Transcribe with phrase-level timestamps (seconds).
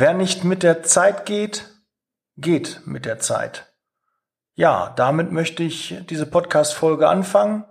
[0.00, 1.66] Wer nicht mit der Zeit geht,
[2.36, 3.66] geht mit der Zeit.
[4.54, 7.64] Ja, damit möchte ich diese Podcast-Folge anfangen.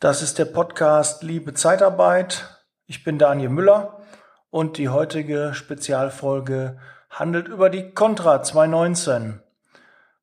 [0.00, 2.64] Das ist der Podcast Liebe Zeitarbeit.
[2.86, 4.00] Ich bin Daniel Müller
[4.48, 6.78] und die heutige Spezialfolge
[7.10, 9.42] handelt über die Contra 219.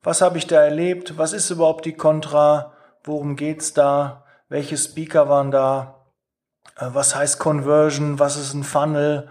[0.02, 1.16] Was habe ich da erlebt?
[1.16, 2.74] Was ist überhaupt die Contra?
[3.04, 4.26] Worum geht's da?
[4.50, 6.08] Welche Speaker waren da?
[6.76, 8.18] Äh, was heißt Conversion?
[8.18, 9.30] Was ist ein Funnel?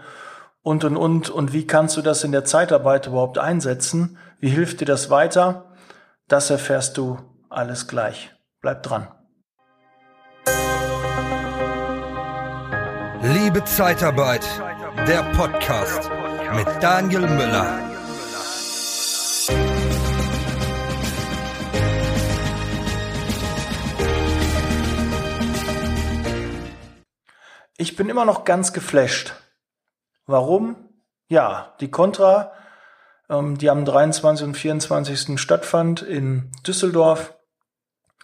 [0.63, 1.29] Und, und, und.
[1.29, 4.17] Und wie kannst du das in der Zeitarbeit überhaupt einsetzen?
[4.39, 5.73] Wie hilft dir das weiter?
[6.27, 7.17] Das erfährst du
[7.49, 8.31] alles gleich.
[8.61, 9.07] Bleib dran.
[13.23, 14.45] Liebe Zeitarbeit,
[15.07, 16.09] der Podcast
[16.55, 17.79] mit Daniel Müller.
[27.77, 29.40] Ich bin immer noch ganz geflasht.
[30.31, 30.75] Warum?
[31.27, 32.51] Ja, die Contra
[33.31, 34.45] ähm, die am 23.
[34.45, 35.39] und 24.
[35.39, 37.33] stattfand in Düsseldorf,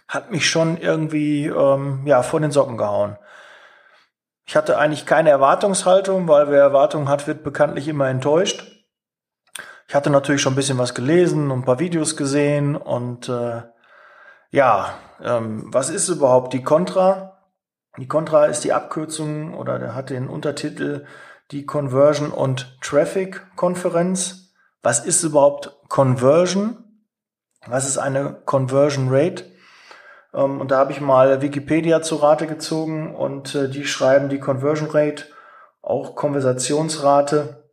[0.08, 3.18] hat mich schon irgendwie ähm, ja vor den Socken gehauen.
[4.46, 8.86] Ich hatte eigentlich keine Erwartungshaltung, weil wer Erwartungen hat, wird bekanntlich immer enttäuscht.
[9.90, 13.64] Ich hatte natürlich schon ein bisschen was gelesen und ein paar Videos gesehen und äh,
[14.52, 17.38] ja, ähm, was ist überhaupt die Contra?
[17.98, 21.06] Die Contra ist die Abkürzung oder der hat den Untertitel
[21.52, 24.54] die Conversion und Traffic Konferenz.
[24.84, 26.84] Was ist überhaupt Conversion?
[27.66, 29.46] Was ist eine Conversion Rate?
[30.34, 34.40] Ähm, und da habe ich mal Wikipedia zu Rate gezogen und äh, die schreiben, die
[34.40, 35.26] Conversion Rate,
[35.82, 37.64] auch Konversationsrate,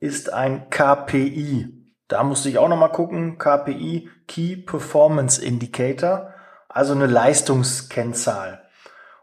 [0.00, 1.72] ist ein KPI.
[2.08, 3.38] Da musste ich auch nochmal gucken.
[3.38, 6.32] KPI, Key Performance Indicator,
[6.68, 8.62] also eine Leistungskennzahl.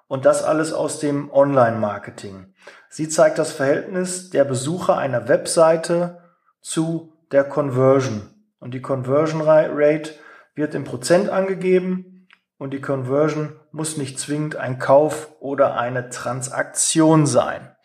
[0.07, 2.53] Und das alles aus dem Online-Marketing.
[2.95, 6.21] Sie zeigt das Verhältnis der Besucher einer Webseite
[6.61, 8.29] zu der Conversion.
[8.59, 10.11] Und die Conversion Rate
[10.53, 12.27] wird in Prozent angegeben
[12.59, 17.75] und die Conversion muss nicht zwingend ein Kauf oder eine Transaktion sein.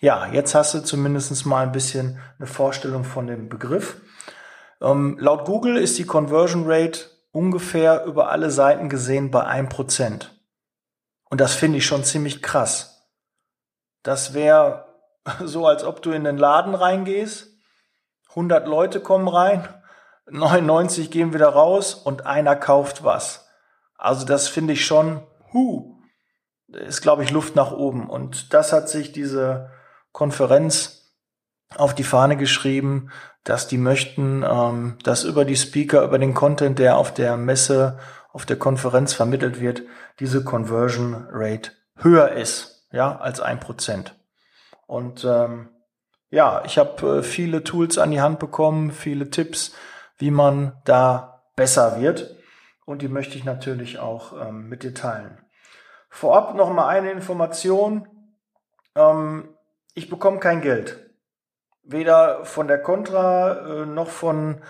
[0.00, 4.00] Ja, jetzt hast du zumindest mal ein bisschen eine Vorstellung von dem Begriff.
[4.80, 7.00] Ähm, laut Google ist die Conversion Rate
[7.32, 10.30] ungefähr über alle Seiten gesehen bei 1%.
[11.28, 12.93] Und das finde ich schon ziemlich krass.
[14.04, 14.86] Das wäre
[15.44, 17.50] so, als ob du in den Laden reingehst
[18.34, 19.68] 100 Leute kommen rein,
[20.30, 23.48] 99 gehen wieder raus und einer kauft was.
[23.96, 25.22] Also das finde ich schon,
[25.52, 26.00] hu,
[26.68, 28.08] ist glaube ich Luft nach oben.
[28.08, 29.70] Und das hat sich diese
[30.12, 31.14] Konferenz
[31.76, 33.10] auf die Fahne geschrieben,
[33.44, 37.98] dass die möchten, ähm, dass über die Speaker, über den Content, der auf der Messe,
[38.32, 39.82] auf der Konferenz vermittelt wird,
[40.18, 44.14] diese Conversion Rate höher ist, ja, als ein Prozent.
[44.86, 45.68] Und ähm,
[46.30, 49.74] ja, ich habe äh, viele Tools an die Hand bekommen, viele Tipps,
[50.16, 52.36] wie man da besser wird.
[52.86, 55.38] Und die möchte ich natürlich auch ähm, mit dir teilen.
[56.08, 58.06] Vorab noch mal eine Information.
[58.94, 59.48] Ähm,
[59.94, 61.10] ich bekomme kein Geld.
[61.82, 64.62] Weder von der Contra äh, noch von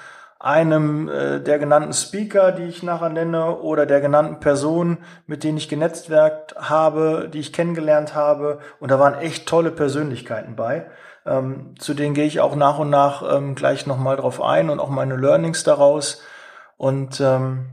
[0.45, 5.57] einem äh, der genannten Speaker, die ich nachher nenne, oder der genannten Personen, mit denen
[5.57, 8.59] ich genetzwerkt habe, die ich kennengelernt habe.
[8.79, 10.87] Und da waren echt tolle Persönlichkeiten bei.
[11.25, 14.81] Ähm, zu denen gehe ich auch nach und nach ähm, gleich nochmal drauf ein und
[14.81, 16.21] auch meine Learnings daraus.
[16.77, 17.71] Und ähm,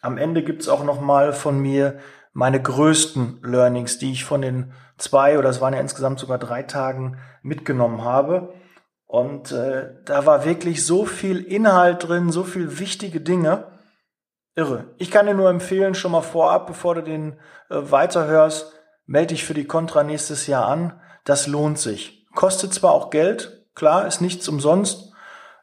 [0.00, 1.98] am Ende gibt's auch nochmal von mir
[2.32, 6.62] meine größten Learnings, die ich von den zwei oder es waren ja insgesamt sogar drei
[6.62, 8.54] Tagen mitgenommen habe.
[9.08, 13.64] Und äh, da war wirklich so viel Inhalt drin, so viel wichtige Dinge.
[14.54, 14.84] Irre.
[14.98, 17.32] Ich kann dir nur empfehlen, schon mal vorab, bevor du den
[17.70, 18.72] äh, weiterhörst,
[19.06, 21.00] melde dich für die Contra nächstes Jahr an.
[21.24, 22.26] Das lohnt sich.
[22.34, 25.12] Kostet zwar auch Geld, klar, ist nichts umsonst.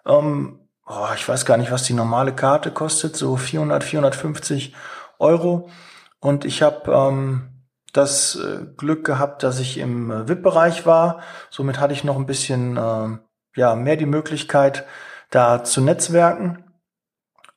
[0.08, 4.74] Ähm, oh, ich weiß gar nicht, was die normale Karte kostet, so 400, 450
[5.20, 5.70] Euro.
[6.20, 7.56] Und ich habe ähm,
[7.94, 11.22] das äh, Glück gehabt, dass ich im äh, VIP-Bereich war.
[11.52, 13.18] Somit hatte ich noch ein bisschen äh,
[13.56, 14.86] ja mehr die Möglichkeit,
[15.30, 16.64] da zu netzwerken.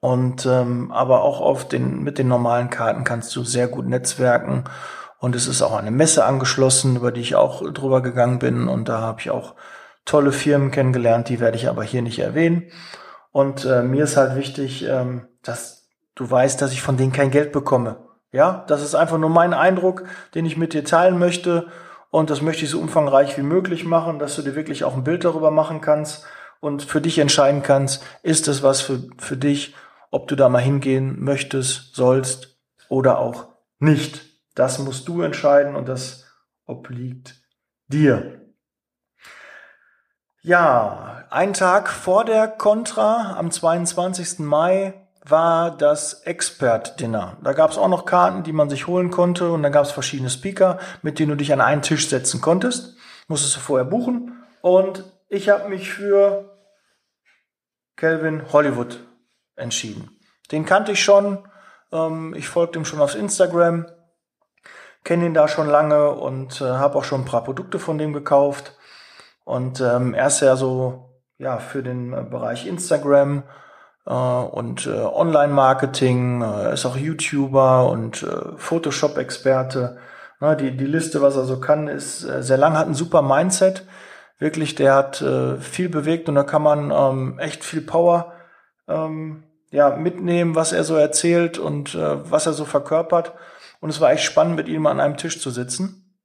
[0.00, 4.64] Und ähm, aber auch auf den mit den normalen Karten kannst du sehr gut netzwerken
[5.18, 8.68] und es ist auch eine Messe angeschlossen, über die ich auch drüber gegangen bin.
[8.68, 9.54] Und da habe ich auch
[10.04, 12.70] tolle Firmen kennengelernt, die werde ich aber hier nicht erwähnen.
[13.32, 17.30] Und äh, mir ist halt wichtig, ähm, dass du weißt, dass ich von denen kein
[17.30, 17.96] Geld bekomme.
[18.30, 21.66] Ja, das ist einfach nur mein Eindruck, den ich mit dir teilen möchte.
[22.10, 25.04] Und das möchte ich so umfangreich wie möglich machen, dass du dir wirklich auch ein
[25.04, 26.24] Bild darüber machen kannst
[26.60, 29.74] und für dich entscheiden kannst, ist es was für, für dich,
[30.10, 32.58] ob du da mal hingehen möchtest, sollst
[32.88, 34.22] oder auch nicht.
[34.54, 36.24] Das musst du entscheiden und das
[36.66, 37.34] obliegt
[37.88, 38.40] dir.
[40.40, 44.38] Ja, ein Tag vor der Contra, am 22.
[44.38, 47.38] Mai, war das Expert-Dinner.
[47.42, 49.90] Da gab es auch noch Karten, die man sich holen konnte und dann gab es
[49.90, 52.96] verschiedene Speaker, mit denen du dich an einen Tisch setzen konntest.
[53.28, 56.56] Musstest du vorher buchen und ich habe mich für
[57.96, 59.00] Calvin Hollywood
[59.56, 60.18] entschieden.
[60.52, 61.46] Den kannte ich schon,
[61.92, 63.86] ähm, ich folgte ihm schon auf Instagram,
[65.04, 68.12] kenne ihn da schon lange und äh, habe auch schon ein paar Produkte von dem
[68.12, 68.78] gekauft.
[69.44, 73.42] Und ähm, er ist ja so ja für den äh, Bereich Instagram
[74.12, 79.98] und äh, Online-Marketing, äh, ist auch YouTuber und äh, Photoshop-Experte.
[80.60, 83.84] Die, die Liste, was er so kann, ist äh, sehr lang, hat ein super Mindset.
[84.38, 88.32] Wirklich, der hat äh, viel bewegt und da kann man ähm, echt viel Power
[88.86, 93.32] ähm, ja, mitnehmen, was er so erzählt und äh, was er so verkörpert.
[93.80, 96.16] Und es war echt spannend, mit ihm an einem Tisch zu sitzen.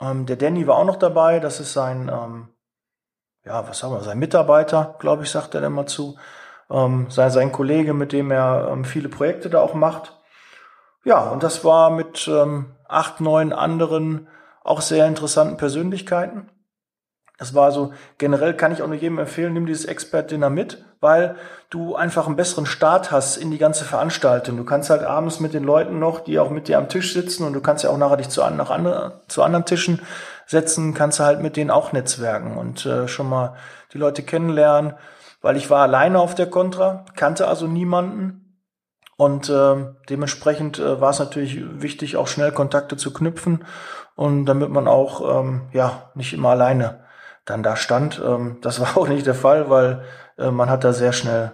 [0.00, 1.40] Ähm, der Danny war auch noch dabei.
[1.40, 2.48] Das ist sein, ähm,
[3.44, 6.18] ja, was sagen wir, sein Mitarbeiter, glaube ich, sagt er immer zu
[6.70, 10.20] ähm, sei sein Kollege, mit dem er ähm, viele Projekte da auch macht.
[11.04, 14.28] Ja, und das war mit ähm, acht, neun anderen
[14.62, 16.50] auch sehr interessanten Persönlichkeiten.
[17.38, 21.36] Das war so, generell kann ich auch nur jedem empfehlen, nimm dieses Expert-Dinner mit, weil
[21.70, 24.58] du einfach einen besseren Start hast in die ganze Veranstaltung.
[24.58, 27.46] Du kannst halt abends mit den Leuten noch, die auch mit dir am Tisch sitzen
[27.46, 30.02] und du kannst ja auch nachher dich zu, nach andere, zu anderen Tischen
[30.44, 33.54] setzen, kannst du halt mit denen auch netzwerken und äh, schon mal
[33.94, 34.92] die Leute kennenlernen
[35.40, 38.58] weil ich war alleine auf der Contra, kannte also niemanden.
[39.16, 43.64] Und äh, dementsprechend äh, war es natürlich wichtig, auch schnell Kontakte zu knüpfen
[44.16, 47.04] und damit man auch ähm, ja nicht immer alleine
[47.44, 48.20] dann da stand.
[48.24, 50.04] Ähm, das war auch nicht der Fall, weil
[50.38, 51.52] äh, man hat da sehr schnell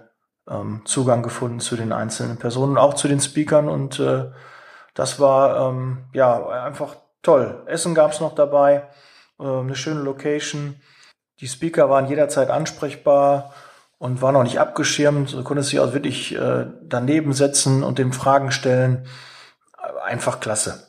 [0.49, 4.31] ähm, Zugang gefunden zu den einzelnen Personen, auch zu den Speakern und äh,
[4.93, 7.63] das war ähm, ja einfach toll.
[7.65, 8.87] Essen gab's noch dabei,
[9.39, 10.81] äh, eine schöne Location.
[11.41, 13.53] Die Speaker waren jederzeit ansprechbar
[13.97, 15.33] und war noch nicht abgeschirmt.
[15.33, 19.07] Du konntest dich auch wirklich äh, daneben setzen und dem Fragen stellen.
[20.03, 20.87] Einfach klasse.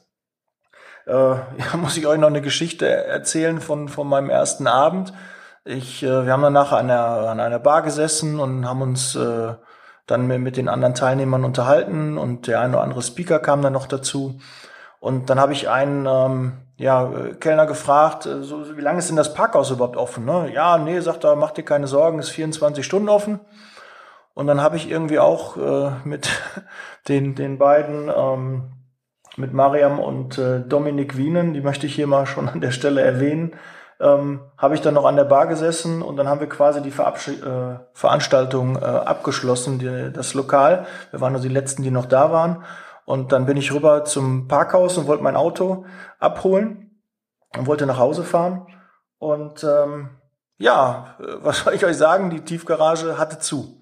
[1.07, 5.13] Äh, ja, muss ich euch noch eine Geschichte erzählen von, von meinem ersten Abend.
[5.65, 9.55] Ich, äh, wir haben danach an einer, an einer Bar gesessen und haben uns äh,
[10.07, 13.87] dann mit den anderen Teilnehmern unterhalten und der eine oder andere Speaker kam dann noch
[13.87, 14.41] dazu.
[15.01, 19.11] Und dann habe ich einen ähm, ja, äh, Kellner gefragt, äh, so, wie lange ist
[19.11, 20.25] denn das Parkhaus überhaupt offen?
[20.25, 20.51] Ne?
[20.55, 23.41] Ja, nee, sagt er, mach dir keine Sorgen, ist 24 Stunden offen.
[24.33, 26.31] Und dann habe ich irgendwie auch äh, mit
[27.09, 28.73] den, den beiden, ähm,
[29.37, 33.03] mit Mariam und äh, Dominik Wienen, die möchte ich hier mal schon an der Stelle
[33.03, 33.55] erwähnen,
[34.01, 36.93] ähm, habe ich dann noch an der Bar gesessen und dann haben wir quasi die
[36.93, 40.87] Verabsch äh, Veranstaltung äh, abgeschlossen, die, das Lokal.
[41.11, 42.65] Wir waren nur die Letzten, die noch da waren.
[43.09, 45.87] Und dann bin ich rüber zum Parkhaus und wollte mein Auto
[46.19, 47.01] abholen
[47.57, 48.67] und wollte nach Hause fahren.
[49.17, 50.11] Und ähm,
[50.59, 52.29] ja, was soll ich euch sagen?
[52.29, 53.81] Die Tiefgarage hatte zu.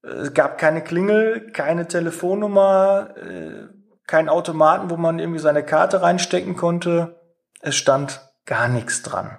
[0.00, 3.68] Es gab keine Klingel, keine Telefonnummer, äh,
[4.06, 7.20] kein Automaten, wo man irgendwie seine Karte reinstecken konnte.
[7.60, 9.36] Es stand gar nichts dran.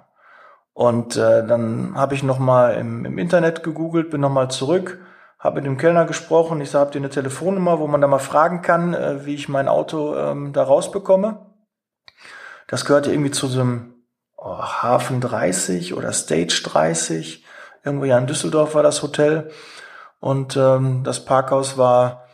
[0.72, 5.00] Und äh, dann habe ich nochmal im, im Internet gegoogelt, bin nochmal zurück
[5.38, 6.60] habe mit dem Kellner gesprochen.
[6.60, 9.48] Ich sage, habt ihr eine Telefonnummer, wo man da mal fragen kann, äh, wie ich
[9.48, 11.54] mein Auto ähm, da rausbekomme?
[12.66, 13.94] Das gehörte irgendwie zu so einem
[14.36, 17.44] oh, Hafen 30 oder Stage 30.
[17.84, 19.50] Irgendwo ja in Düsseldorf war das Hotel.
[20.18, 22.26] Und ähm, das Parkhaus war,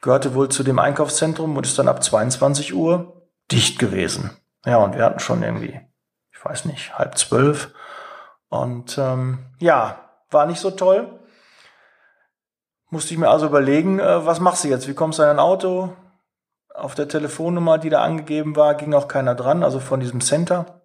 [0.00, 4.30] gehörte wohl zu dem Einkaufszentrum und ist dann ab 22 Uhr dicht gewesen.
[4.64, 5.80] Ja, und wir hatten schon irgendwie,
[6.32, 7.74] ich weiß nicht, halb zwölf.
[8.48, 11.20] Und ähm, ja, war nicht so toll.
[12.94, 14.86] Musste ich mir also überlegen, äh, was machst du jetzt?
[14.86, 15.96] Wie kommst du an ein Auto?
[16.72, 20.80] Auf der Telefonnummer, die da angegeben war, ging auch keiner dran, also von diesem Center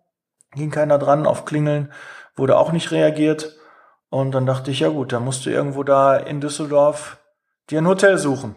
[0.53, 1.27] ging keiner dran.
[1.27, 1.93] Auf Klingeln
[2.35, 3.55] wurde auch nicht reagiert.
[4.09, 7.19] Und dann dachte ich, ja gut, dann musst du irgendwo da in Düsseldorf
[7.69, 8.55] dir ein Hotel suchen.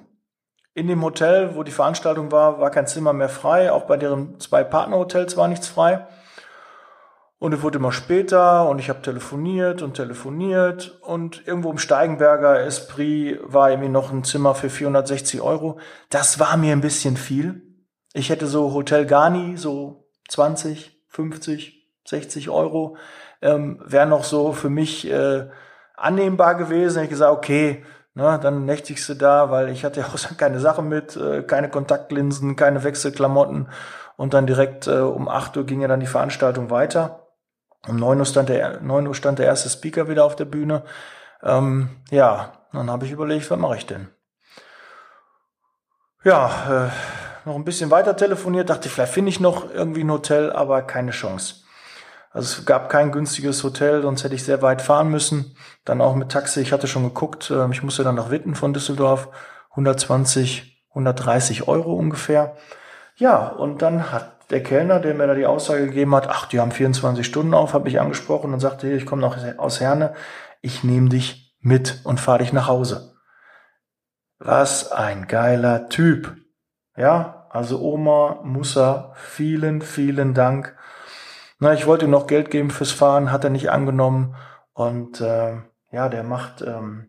[0.72, 3.70] In dem Hotel, wo die Veranstaltung war, war kein Zimmer mehr frei.
[3.70, 6.06] Auch bei deren zwei Partnerhotels war nichts frei.
[7.42, 12.60] Und es wurde immer später und ich habe telefoniert und telefoniert und irgendwo im Steigenberger
[12.60, 15.80] Esprit war irgendwie noch ein Zimmer für 460 Euro.
[16.08, 17.62] Das war mir ein bisschen viel.
[18.12, 22.96] Ich hätte so Hotel Garni, so 20, 50, 60 Euro,
[23.40, 25.48] ähm, wäre noch so für mich äh,
[25.96, 27.02] annehmbar gewesen.
[27.02, 27.84] Ich gesagt, okay,
[28.14, 31.68] ne, dann nächtigst du da, weil ich hatte ja auch keine Sachen mit, äh, keine
[31.68, 33.66] Kontaktlinsen, keine Wechselklamotten
[34.16, 37.21] und dann direkt äh, um 8 Uhr ging ja dann die Veranstaltung weiter.
[37.88, 40.84] Um neun Uhr stand der, neun Uhr stand der erste Speaker wieder auf der Bühne.
[41.42, 44.08] Ähm, ja, dann habe ich überlegt, was mache ich denn?
[46.24, 50.10] Ja, äh, noch ein bisschen weiter telefoniert, dachte ich, vielleicht finde ich noch irgendwie ein
[50.12, 51.56] Hotel, aber keine Chance.
[52.30, 55.56] Also es gab kein günstiges Hotel, sonst hätte ich sehr weit fahren müssen.
[55.84, 56.60] Dann auch mit Taxi.
[56.60, 59.28] Ich hatte schon geguckt, äh, ich musste dann nach Witten von Düsseldorf.
[59.70, 62.56] 120, 130 Euro ungefähr.
[63.16, 66.60] Ja, und dann hat der Kellner, der mir da die Aussage gegeben hat, ach, die
[66.60, 70.14] haben 24 Stunden auf, habe ich angesprochen und sagte, ich komme noch aus Herne,
[70.60, 73.14] ich nehme dich mit und fahre dich nach Hause.
[74.38, 76.36] Was ein geiler Typ.
[76.96, 80.76] Ja, also Oma Musa, vielen, vielen Dank.
[81.58, 84.34] Na, ich wollte ihm noch Geld geben fürs Fahren, hat er nicht angenommen.
[84.74, 85.56] Und äh,
[85.92, 87.08] ja, der macht ähm,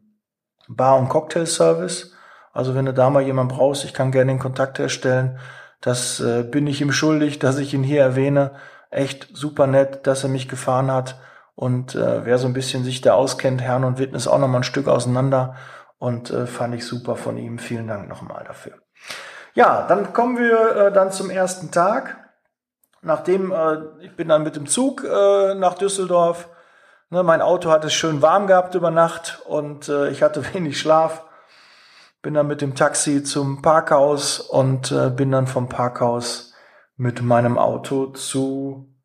[0.70, 2.14] Bar- und Cocktail-Service.
[2.54, 5.40] Also wenn du da mal jemand brauchst, ich kann gerne den Kontakt herstellen.
[5.84, 8.56] Das äh, bin ich ihm schuldig, dass ich ihn hier erwähne.
[8.90, 11.20] Echt super nett, dass er mich gefahren hat.
[11.56, 14.48] Und äh, wer so ein bisschen sich da auskennt, Herrn und Witten ist auch noch
[14.48, 15.56] mal ein Stück auseinander.
[16.00, 17.60] Und äh, fand ich super von ihm.
[17.60, 18.74] Vielen Dank nochmal dafür.
[19.54, 22.24] Ja, dann kommen wir äh, dann zum ersten Tag
[23.04, 26.50] nachdem äh, ich bin dann mit dem Zug äh, nach Düsseldorf.
[27.10, 30.80] Ne, mein Auto hat es schön warm gehabt über Nacht und äh, ich hatte wenig
[30.80, 31.26] Schlaf.
[32.24, 36.54] Bin dann mit dem Taxi zum Parkhaus und äh, bin dann vom Parkhaus
[36.96, 38.96] mit meinem Auto zu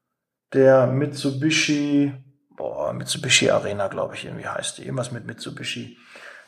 [0.52, 2.14] der Mitsubishi,
[2.56, 4.84] boah, Mitsubishi Arena, glaube ich, irgendwie heißt die.
[4.84, 5.98] Irgendwas mit Mitsubishi.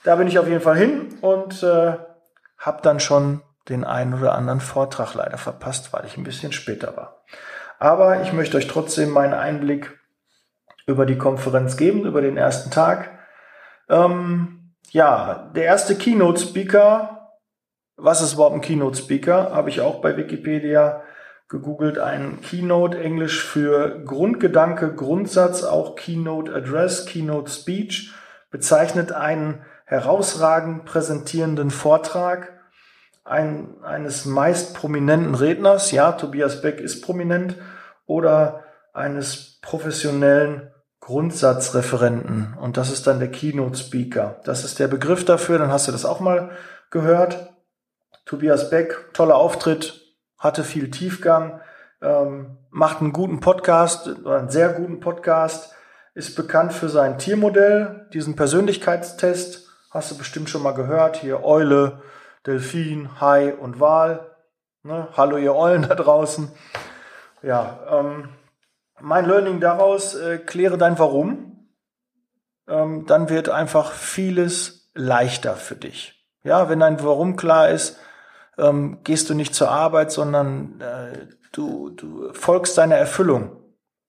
[0.05, 1.99] Da bin ich auf jeden Fall hin und äh,
[2.57, 6.97] habe dann schon den einen oder anderen Vortrag leider verpasst, weil ich ein bisschen später
[6.97, 7.25] war.
[7.81, 9.99] Aber ich möchte euch trotzdem meinen Einblick
[10.87, 13.11] über die Konferenz geben, über den ersten Tag.
[13.89, 14.60] Ähm,
[14.91, 17.39] ja, der erste Keynote Speaker,
[17.97, 19.53] was ist überhaupt ein Keynote Speaker?
[19.53, 21.03] Habe ich auch bei Wikipedia
[21.49, 21.99] gegoogelt.
[21.99, 28.13] Ein Keynote Englisch für Grundgedanke, Grundsatz, auch Keynote Address, Keynote Speech,
[28.51, 32.61] bezeichnet einen herausragend präsentierenden Vortrag
[33.25, 37.57] ein, eines meist prominenten Redners, ja, Tobias Beck ist prominent,
[38.07, 40.70] oder eines professionellen
[41.01, 42.57] Grundsatzreferenten.
[42.61, 44.41] Und das ist dann der Keynote Speaker.
[44.45, 46.51] Das ist der Begriff dafür, dann hast du das auch mal
[46.91, 47.55] gehört.
[48.27, 50.01] Tobias Beck, toller Auftritt,
[50.39, 51.61] hatte viel Tiefgang,
[52.01, 55.75] ähm, macht einen guten Podcast, einen sehr guten Podcast,
[56.15, 62.03] ist bekannt für sein Tiermodell, diesen Persönlichkeitstest, hast du bestimmt schon mal gehört, hier Eule,
[62.47, 64.35] Delfin, Hai und Wal.
[64.83, 65.09] Ne?
[65.17, 66.51] Hallo ihr Eulen da draußen.
[67.43, 68.29] Ja, ähm,
[69.01, 71.69] mein Learning daraus, äh, kläre dein Warum.
[72.69, 76.27] Ähm, dann wird einfach vieles leichter für dich.
[76.43, 77.99] Ja, wenn dein Warum klar ist,
[78.59, 83.57] ähm, gehst du nicht zur Arbeit, sondern äh, du, du folgst deiner Erfüllung.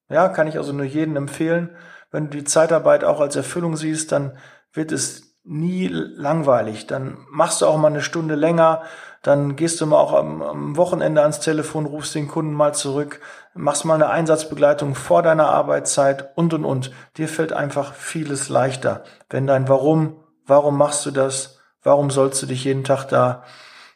[0.09, 1.75] Ja, kann ich also nur jedem empfehlen.
[2.11, 4.37] Wenn du die Zeitarbeit auch als Erfüllung siehst, dann
[4.73, 6.87] wird es nie langweilig.
[6.87, 8.83] Dann machst du auch mal eine Stunde länger,
[9.21, 13.21] dann gehst du mal auch am, am, Wochenende ans Telefon, rufst den Kunden mal zurück,
[13.53, 16.91] machst mal eine Einsatzbegleitung vor deiner Arbeitszeit und und und.
[17.17, 19.03] Dir fällt einfach vieles leichter.
[19.29, 23.43] Wenn dein Warum, warum machst du das, warum sollst du dich jeden Tag da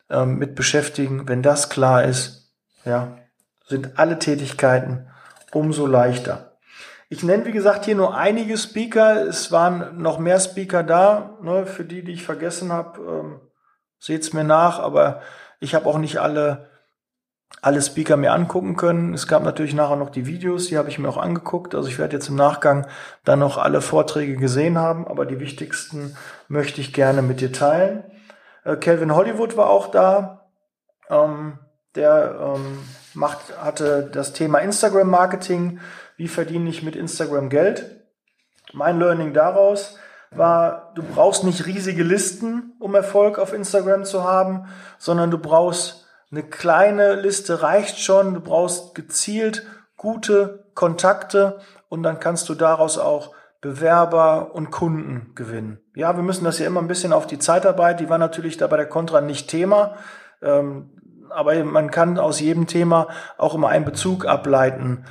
[0.10, 2.54] ähm, mit beschäftigen, wenn das klar ist,
[2.86, 3.18] ja,
[3.68, 5.08] sind alle Tätigkeiten
[5.52, 6.58] umso leichter.
[7.10, 9.26] Ich nenne, wie gesagt, hier nur einige Speaker.
[9.28, 11.38] Es waren noch mehr Speaker da.
[11.42, 13.40] Ne, für die, die ich vergessen habe, ähm,
[14.06, 14.80] seht's mir nach.
[14.80, 15.22] Aber
[15.60, 16.70] ich habe auch nicht alle,
[17.62, 19.14] alle Speaker mir angucken können.
[19.14, 21.76] Es gab natürlich nachher noch die Videos, die habe ich mir auch angeguckt.
[21.76, 22.88] Also ich werde jetzt im Nachgang
[23.24, 25.08] dann noch alle Vorträge gesehen haben.
[25.08, 26.16] Aber die wichtigsten
[26.48, 28.04] möchte ich gerne mit dir teilen.
[28.64, 30.50] Äh, Calvin Hollywood war auch da.
[31.10, 31.60] Ähm,
[31.96, 32.80] der ähm,
[33.14, 35.80] macht, hatte das Thema Instagram-Marketing
[36.18, 38.06] wie verdiene ich mit Instagram Geld.
[38.74, 39.98] Mein Learning daraus
[40.32, 44.68] war, du brauchst nicht riesige Listen, um Erfolg auf Instagram zu haben,
[45.00, 48.36] sondern du brauchst eine kleine Liste, reicht schon.
[48.36, 49.66] Du brauchst gezielt
[49.98, 51.58] gute Kontakte
[51.90, 55.80] und dann kannst du daraus auch Bewerber und Kunden gewinnen.
[55.96, 58.68] Ja, wir müssen das ja immer ein bisschen auf die Zeitarbeit, die war natürlich da
[58.68, 59.96] bei der Contra nicht Thema.
[60.44, 60.92] Ähm,
[61.32, 63.08] aber man kann aus jedem Thema
[63.40, 65.06] auch immer einen Bezug ableiten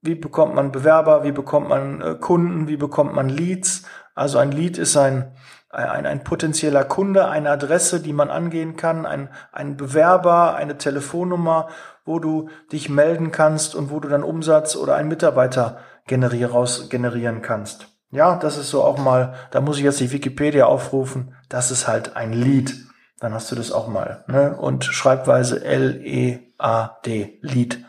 [0.00, 3.84] wie bekommt man Bewerber, wie bekommt man äh, Kunden, wie bekommt man Leads.
[4.14, 5.32] Also ein Lead ist ein,
[5.70, 11.68] ein, ein potenzieller Kunde, eine Adresse, die man angehen kann, ein, ein Bewerber, eine Telefonnummer,
[12.04, 16.88] wo du dich melden kannst und wo du dann Umsatz oder einen Mitarbeiter generier, raus
[16.88, 17.88] generieren kannst.
[18.10, 21.86] Ja, das ist so auch mal, da muss ich jetzt die Wikipedia aufrufen, das ist
[21.86, 22.74] halt ein Lead.
[23.20, 24.24] Dann hast du das auch mal.
[24.28, 24.56] Ne?
[24.56, 27.84] Und Schreibweise L-E-A-D, Lead.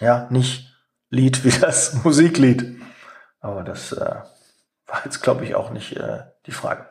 [0.00, 0.76] Ja, nicht
[1.08, 2.82] Lied wie das Musiklied.
[3.40, 4.16] Aber das äh,
[4.86, 6.86] war jetzt, glaube ich, auch nicht äh, die Frage.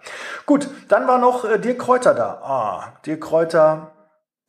[0.45, 2.41] Gut, dann war noch äh, Dirk Kräuter da.
[2.43, 3.91] Ah, Dirk Kräuter.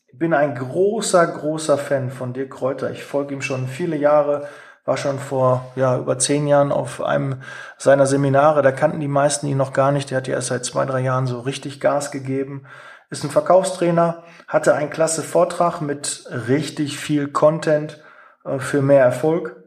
[0.06, 2.90] Ich bin ein großer, großer Fan von Dirk Kräuter.
[2.90, 4.48] Ich folge ihm schon viele Jahre.
[4.84, 7.42] war schon vor ja, über zehn Jahren auf einem
[7.78, 8.62] seiner Seminare.
[8.62, 10.10] Da kannten die meisten ihn noch gar nicht.
[10.10, 12.66] Der hat ja erst seit zwei, drei Jahren so richtig Gas gegeben.
[13.10, 18.02] Ist ein Verkaufstrainer, hatte einen klasse Vortrag mit richtig viel Content
[18.44, 19.62] äh, für mehr Erfolg.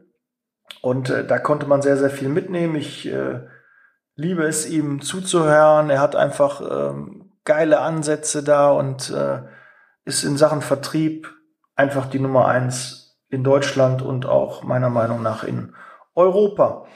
[0.82, 2.74] Und äh, da konnte man sehr, sehr viel mitnehmen.
[2.74, 3.40] Ich äh,
[4.18, 5.90] liebe es, ihm zuzuhören.
[5.90, 9.42] Er hat einfach ähm, geile Ansätze da und äh,
[10.04, 11.32] ist in Sachen Vertrieb
[11.76, 15.74] einfach die Nummer eins in Deutschland und auch meiner Meinung nach in
[16.14, 16.86] Europa.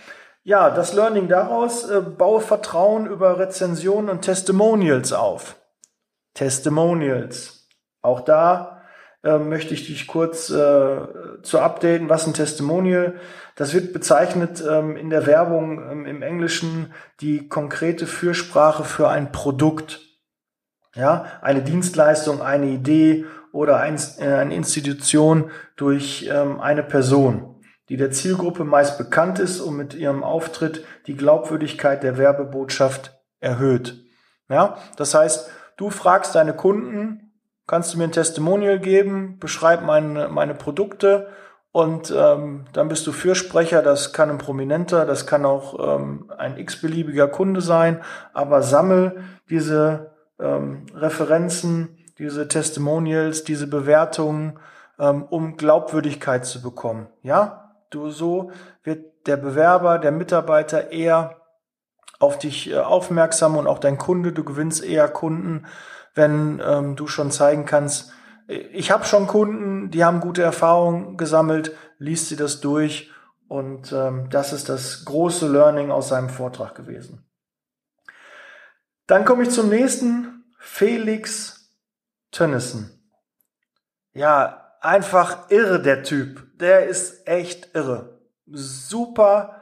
[0.43, 5.57] Ja, das Learning daraus, äh, baue Vertrauen über Rezensionen und Testimonials auf.
[6.35, 7.69] Testimonials.
[8.01, 8.83] Auch da
[9.23, 13.15] äh, möchte ich dich kurz äh, zu updaten, was ein Testimonial.
[13.57, 19.33] Das wird bezeichnet ähm, in der Werbung ähm, im Englischen die konkrete Fürsprache für ein
[19.33, 20.01] Produkt.
[20.95, 27.97] Ja, eine Dienstleistung, eine Idee oder ein, äh, eine Institution durch ähm, eine Person, die
[27.97, 34.05] der Zielgruppe meist bekannt ist und mit ihrem Auftritt die Glaubwürdigkeit der Werbebotschaft erhöht.
[34.49, 37.33] Ja, das heißt, du fragst deine Kunden,
[37.67, 41.29] kannst du mir ein Testimonial geben, beschreib meine, meine Produkte
[41.73, 46.59] und ähm, dann bist du Fürsprecher, das kann ein Prominenter, das kann auch ähm, ein
[46.59, 48.03] x-beliebiger Kunde sein,
[48.35, 54.59] aber sammel diese ähm, Referenzen, diese Testimonials, diese Bewertungen,
[54.99, 57.09] ähm, um Glaubwürdigkeit zu bekommen.
[57.23, 58.51] Ja, du so
[58.85, 61.37] wird der Bewerber, der Mitarbeiter eher
[62.19, 65.65] auf dich äh, aufmerksam und auch dein Kunde, du gewinnst eher Kunden,
[66.15, 68.13] wenn ähm, du schon zeigen kannst,
[68.49, 73.11] ich habe schon Kunden, die haben gute Erfahrungen gesammelt, liest sie das durch
[73.49, 77.25] und ähm, das ist das große Learning aus seinem Vortrag gewesen.
[79.07, 81.71] Dann komme ich zum nächsten, Felix
[82.31, 83.11] Tönnissen.
[84.15, 86.59] Ja, einfach irre der Typ.
[86.59, 88.21] Der ist echt irre.
[88.47, 89.61] Super,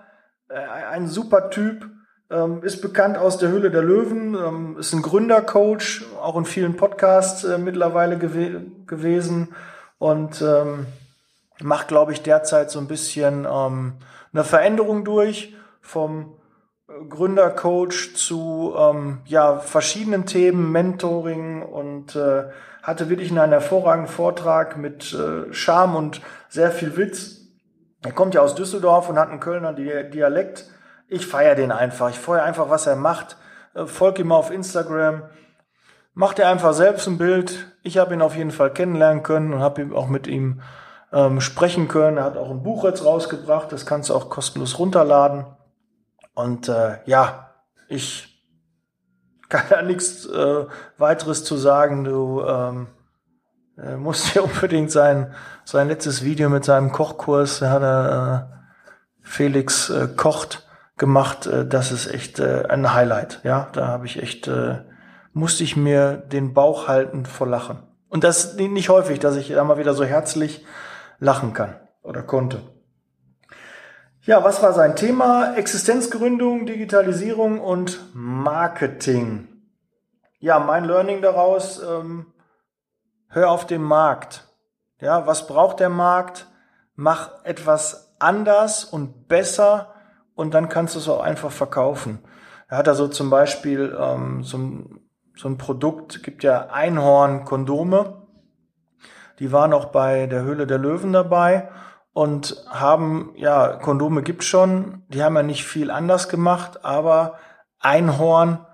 [0.49, 1.91] äh, ein super Typ
[2.31, 6.77] ähm, ist bekannt aus der Hülle der Löwen, ähm, ist ein Gründercoach, auch in vielen
[6.77, 9.49] Podcasts äh, mittlerweile gew gewesen
[9.99, 10.87] und ähm,
[11.61, 13.95] macht, glaube ich, derzeit so ein bisschen ähm,
[14.33, 16.35] eine Veränderung durch vom
[16.88, 22.45] äh, Gründercoach zu ähm, ja, verschiedenen Themen, Mentoring und äh,
[22.83, 27.40] hatte wirklich einen hervorragenden Vortrag mit äh, Charme und sehr viel Witz.
[28.03, 30.71] Er kommt ja aus Düsseldorf und hat einen Kölner Dialekt
[31.11, 32.09] ich feiere den einfach.
[32.11, 33.37] Ich feiere einfach, was er macht.
[33.75, 35.25] Äh, folg ihm auf Instagram.
[36.14, 37.66] Macht er einfach selbst ein Bild.
[37.83, 40.62] Ich habe ihn auf jeden Fall kennenlernen können und habe auch mit ihm
[41.12, 42.16] ähm, sprechen können.
[42.16, 43.73] Er hat auch ein Buch jetzt rausgebracht.
[43.73, 45.46] Das kannst du auch kostenlos runterladen.
[46.35, 47.51] Und äh, ja,
[47.88, 48.42] ich
[49.49, 50.64] kann da nichts äh,
[50.96, 52.05] weiteres zu sagen.
[52.05, 52.87] Du ähm,
[53.77, 58.61] äh, musst dir unbedingt sein, sein letztes Video mit seinem Kochkurs, da hat er äh,
[59.23, 60.66] Felix äh, kocht,
[61.01, 61.47] gemacht.
[61.47, 63.41] Äh, das ist echt äh, ein Highlight.
[63.43, 64.85] Ja, da habe ich echt, äh,
[65.33, 67.83] musste ich mir den Bauch halten vor Lachen.
[68.09, 70.65] Und das nicht häufig, dass ich da mal wieder so herzlich
[71.19, 72.61] lachen kann oder konnte.
[74.23, 75.57] Ja, was war sein Thema?
[75.57, 79.49] Existenzgründung, Digitalisierung und Marketing.
[80.39, 82.27] Ja, mein Learning daraus, ähm,
[83.29, 84.47] hör auf den Markt.
[85.01, 86.47] Ja, was braucht der Markt?
[86.95, 89.95] Mach etwas anders und besser
[90.40, 92.20] und dann kannst du es auch einfach verkaufen.
[92.68, 95.00] Er hat da so zum Beispiel ähm, so, ein,
[95.37, 98.22] so ein Produkt, gibt ja Einhorn-Kondome.
[99.38, 101.68] Die waren auch bei der Höhle der Löwen dabei
[102.14, 107.35] und haben, ja, Kondome gibt schon, die haben ja nicht viel anders gemacht, aber
[107.79, 108.64] Einhorn,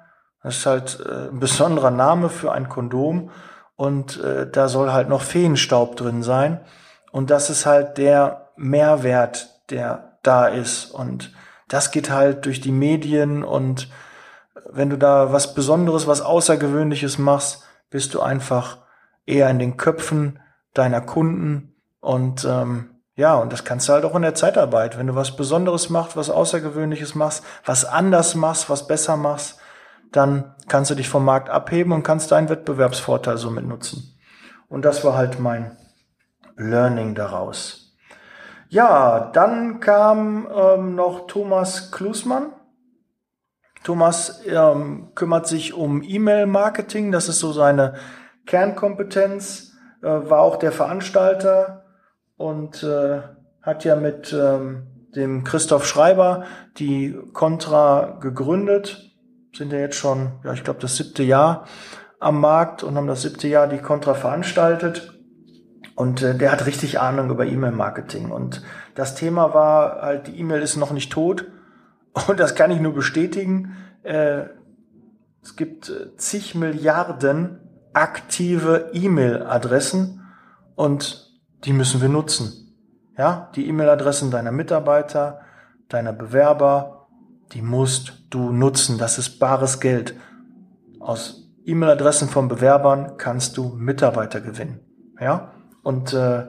[0.45, 3.31] das ist halt äh, ein besonderer Name für ein Kondom
[3.75, 6.61] und äh, da soll halt noch Feenstaub drin sein
[7.11, 11.33] und das ist halt der Mehrwert, der da ist und
[11.69, 13.89] das geht halt durch die Medien und
[14.71, 18.79] wenn du da was Besonderes, was Außergewöhnliches machst, bist du einfach
[19.27, 20.41] eher in den Köpfen
[20.75, 24.99] deiner Kunden und ähm, ja, und das kannst du halt auch in der Zeitarbeit.
[24.99, 29.59] Wenn du was Besonderes machst, was Außergewöhnliches machst, was anders machst, was besser machst,
[30.13, 34.19] dann kannst du dich vom Markt abheben und kannst deinen Wettbewerbsvorteil somit nutzen.
[34.69, 35.77] Und das war halt mein
[36.57, 37.86] Learning daraus.
[38.69, 42.53] Ja, dann kam ähm, noch Thomas Klusmann.
[43.85, 47.95] Thomas ähm, kümmert sich um E-Mail-Marketing, das ist so seine
[48.47, 51.85] Kernkompetenz, äh, war auch der Veranstalter
[52.37, 53.21] und äh,
[53.63, 56.45] hat ja mit ähm, dem Christoph Schreiber
[56.79, 59.13] die Contra gegründet,
[59.55, 61.67] sind ja jetzt schon, ja, ich glaube, das siebte Jahr
[62.19, 65.16] am Markt und haben das siebte Jahr die Contra veranstaltet.
[65.97, 68.31] Und äh, der hat richtig Ahnung über E-Mail-Marketing.
[68.31, 68.63] Und
[68.95, 71.47] das Thema war halt, die E-Mail ist noch nicht tot.
[72.29, 73.77] Und das kann ich nur bestätigen.
[74.05, 74.45] Äh,
[75.43, 77.59] es gibt äh, zig Milliarden
[77.97, 80.23] aktive E-Mail-Adressen
[80.75, 81.33] und
[81.65, 82.75] die müssen wir nutzen.
[83.17, 85.41] Ja, die E-Mail-Adressen deiner Mitarbeiter,
[85.89, 87.07] deiner Bewerber,
[87.53, 88.99] die musst du nutzen.
[88.99, 90.15] Das ist bares Geld.
[91.01, 94.81] Aus E-Mail-Adressen von Bewerbern kannst du Mitarbeiter gewinnen.
[95.19, 95.53] Ja,
[95.87, 96.43] und äh,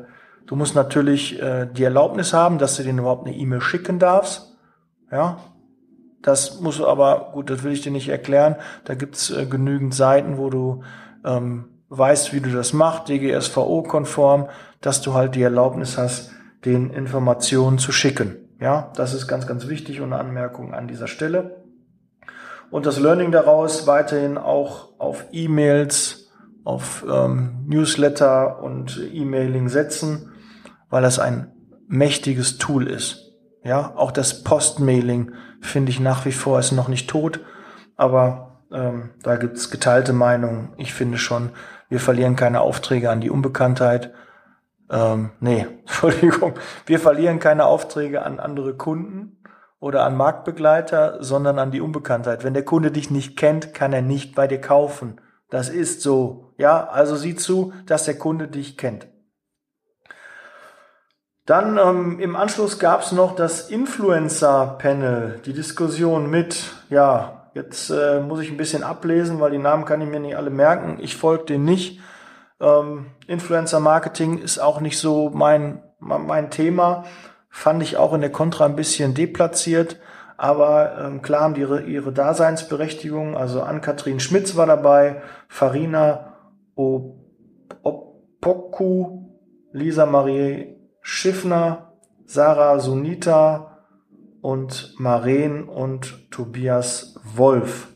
[0.47, 4.57] du musst natürlich äh, die Erlaubnis haben, dass du denen überhaupt eine E-Mail schicken darfst.
[5.11, 5.37] Ja,
[6.23, 8.55] das muss aber, gut, das will ich dir nicht erklären.
[8.85, 10.81] Da gibt's äh, genügend Seiten, wo du
[11.23, 14.49] ähm, weißt, wie du das machst, DGSVO-konform,
[14.81, 16.31] dass du halt die Erlaubnis hast,
[16.65, 18.37] den Informationen zu schicken.
[18.59, 21.63] Ja, das ist ganz, ganz wichtig und eine Anmerkung an dieser Stelle.
[22.71, 26.26] Und das Learning daraus weiterhin auch auf E-Mails,
[26.67, 30.33] auf ähm, Newsletter und E-Mailing setzen,
[30.89, 31.53] weil das ein
[31.87, 33.31] mächtiges Tool ist.
[33.63, 37.39] Ja, auch das Postmailing finde ich nach wie vor ist noch nicht tot,
[37.95, 40.73] aber ähm, da gibt's geteilte Meinungen.
[40.75, 41.51] Ich finde schon,
[41.87, 44.13] wir verlieren keine Aufträge an die Unbekanntheit.
[44.89, 49.41] Ähm, nee, Entschuldigung, wir verlieren keine Aufträge an andere Kunden
[49.79, 52.43] oder an Marktbegleiter, sondern an die Unbekanntheit.
[52.43, 55.21] Wenn der Kunde dich nicht kennt, kann er nicht bei dir kaufen.
[55.49, 56.46] Das ist so.
[56.57, 59.07] Ja, also sieh zu, dass der Kunde dich kennt.
[61.45, 68.19] Dann ähm, im Anschluss gab es noch das Influencer-Panel, die Diskussion mit, ja, jetzt äh,
[68.19, 70.97] muss ich ein bisschen ablesen, weil die Namen kann ich mir nicht alle merken.
[70.99, 72.01] Ich folge denen nicht.
[72.59, 77.05] Ähm, Influencer-Marketing ist auch nicht so mein, mein Thema.
[77.49, 80.01] Fand ich auch in der Contra ein bisschen deplatziert.
[80.35, 83.37] Aber ähm, klar haben die ihre, ihre Daseinsberechtigung.
[83.37, 86.26] Also Ann-Kathrin Schmitz war dabei, Farina
[87.83, 89.23] Opoku,
[89.71, 91.93] Lisa Marie Schiffner,
[92.25, 93.77] Sarah Sunita
[94.41, 97.87] und Maren und Tobias Wolf.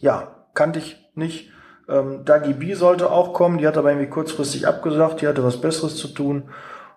[0.00, 1.50] Ja, kannte ich nicht.
[1.88, 5.60] Ähm, Dagi B sollte auch kommen, die hat aber irgendwie kurzfristig abgesagt, die hatte was
[5.60, 6.50] Besseres zu tun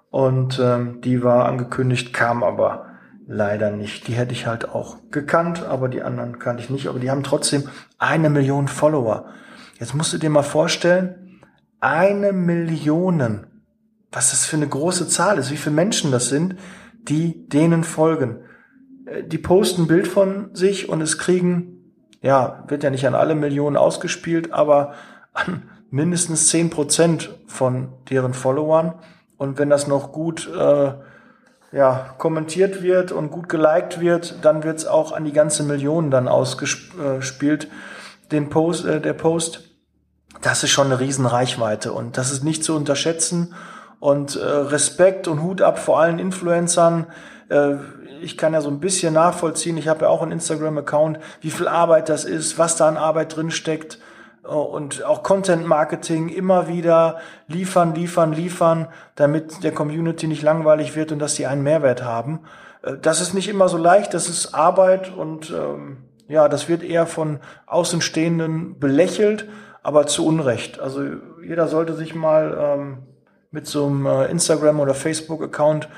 [0.09, 2.85] und ähm, die war angekündigt, kam aber
[3.27, 4.07] leider nicht.
[4.07, 6.87] Die hätte ich halt auch gekannt, aber die anderen kannte ich nicht.
[6.87, 9.25] Aber die haben trotzdem eine Million Follower.
[9.83, 11.41] Jetzt musst du dir mal vorstellen,
[11.81, 13.47] eine Million.
[14.13, 16.55] Was das für eine große Zahl ist, wie viele Menschen das sind,
[17.01, 18.45] die denen folgen.
[19.05, 23.13] Äh, die posten ein Bild von sich und es kriegen, ja, wird ja nicht an
[23.13, 24.93] alle Millionen ausgespielt, aber
[25.33, 28.93] an mindestens zehn Prozent von deren Followern.
[29.35, 30.93] Und wenn das noch gut äh,
[31.73, 36.09] ja, kommentiert wird und gut geliked wird, dann wird es auch an die ganze Million
[36.09, 37.67] dann ausgespielt.
[38.31, 39.71] Den Post, äh, der Post,
[40.41, 43.53] das ist schon eine riesen Reichweite und das ist nicht zu unterschätzen.
[43.99, 47.07] Und äh, Respekt und Hut ab vor allen Influencern.
[47.47, 47.75] Äh,
[48.21, 51.69] ich kann ja so ein bisschen nachvollziehen, ich habe ja auch einen Instagram-Account, wie viel
[51.69, 53.99] Arbeit das ist, was da an Arbeit drin steckt
[54.45, 60.97] Oh, und auch Content Marketing immer wieder liefern, liefern, liefern, damit der Community nicht langweilig
[60.97, 62.41] wird und dass sie einen Mehrwert haben.
[62.81, 66.83] Äh, das ist nicht immer so leicht, das ist Arbeit und ähm, ja, das wird
[66.83, 69.47] eher von Außenstehenden belächelt,
[69.83, 70.79] aber zu Unrecht.
[70.79, 71.03] Also
[71.45, 72.97] jeder sollte sich mal ähm,
[73.51, 75.89] mit so einem äh, Instagram oder Facebook-Account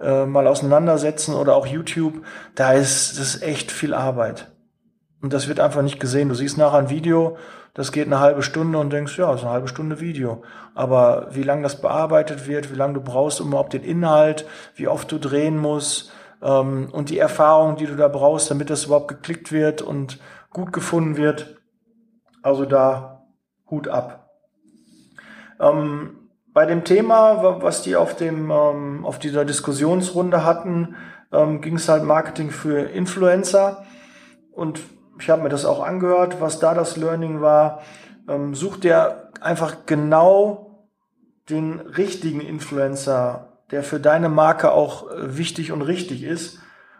[0.00, 2.24] äh, mal auseinandersetzen oder auch YouTube.
[2.54, 4.52] Da ist das ist echt viel Arbeit.
[5.22, 6.28] Und das wird einfach nicht gesehen.
[6.28, 7.36] Du siehst nachher ein Video,
[7.74, 10.42] das geht eine halbe Stunde und denkst, ja, ist eine halbe Stunde Video.
[10.74, 14.88] Aber wie lange das bearbeitet wird, wie lange du brauchst, um überhaupt den Inhalt, wie
[14.88, 19.08] oft du drehen musst ähm, und die Erfahrung, die du da brauchst, damit das überhaupt
[19.08, 20.18] geklickt wird und
[20.50, 21.56] gut gefunden wird.
[22.42, 23.19] Also da
[23.70, 24.30] Hut ab.
[25.60, 26.16] Ähm,
[26.52, 30.96] bei dem Thema, was die auf dem ähm, auf dieser Diskussionsrunde hatten,
[31.32, 33.84] ähm, ging es halt Marketing für Influencer
[34.50, 34.80] und
[35.20, 37.82] ich habe mir das auch angehört, was da das Learning war.
[38.28, 40.88] Ähm, such dir einfach genau
[41.48, 46.58] den richtigen Influencer, der für deine Marke auch äh, wichtig und richtig ist.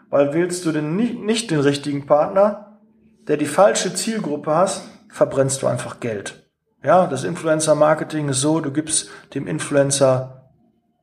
[0.09, 2.79] Weil willst du denn nicht, nicht den richtigen Partner,
[3.27, 6.50] der die falsche Zielgruppe hast, verbrennst du einfach Geld.
[6.83, 10.49] Ja, das Influencer-Marketing ist so, du gibst dem Influencer,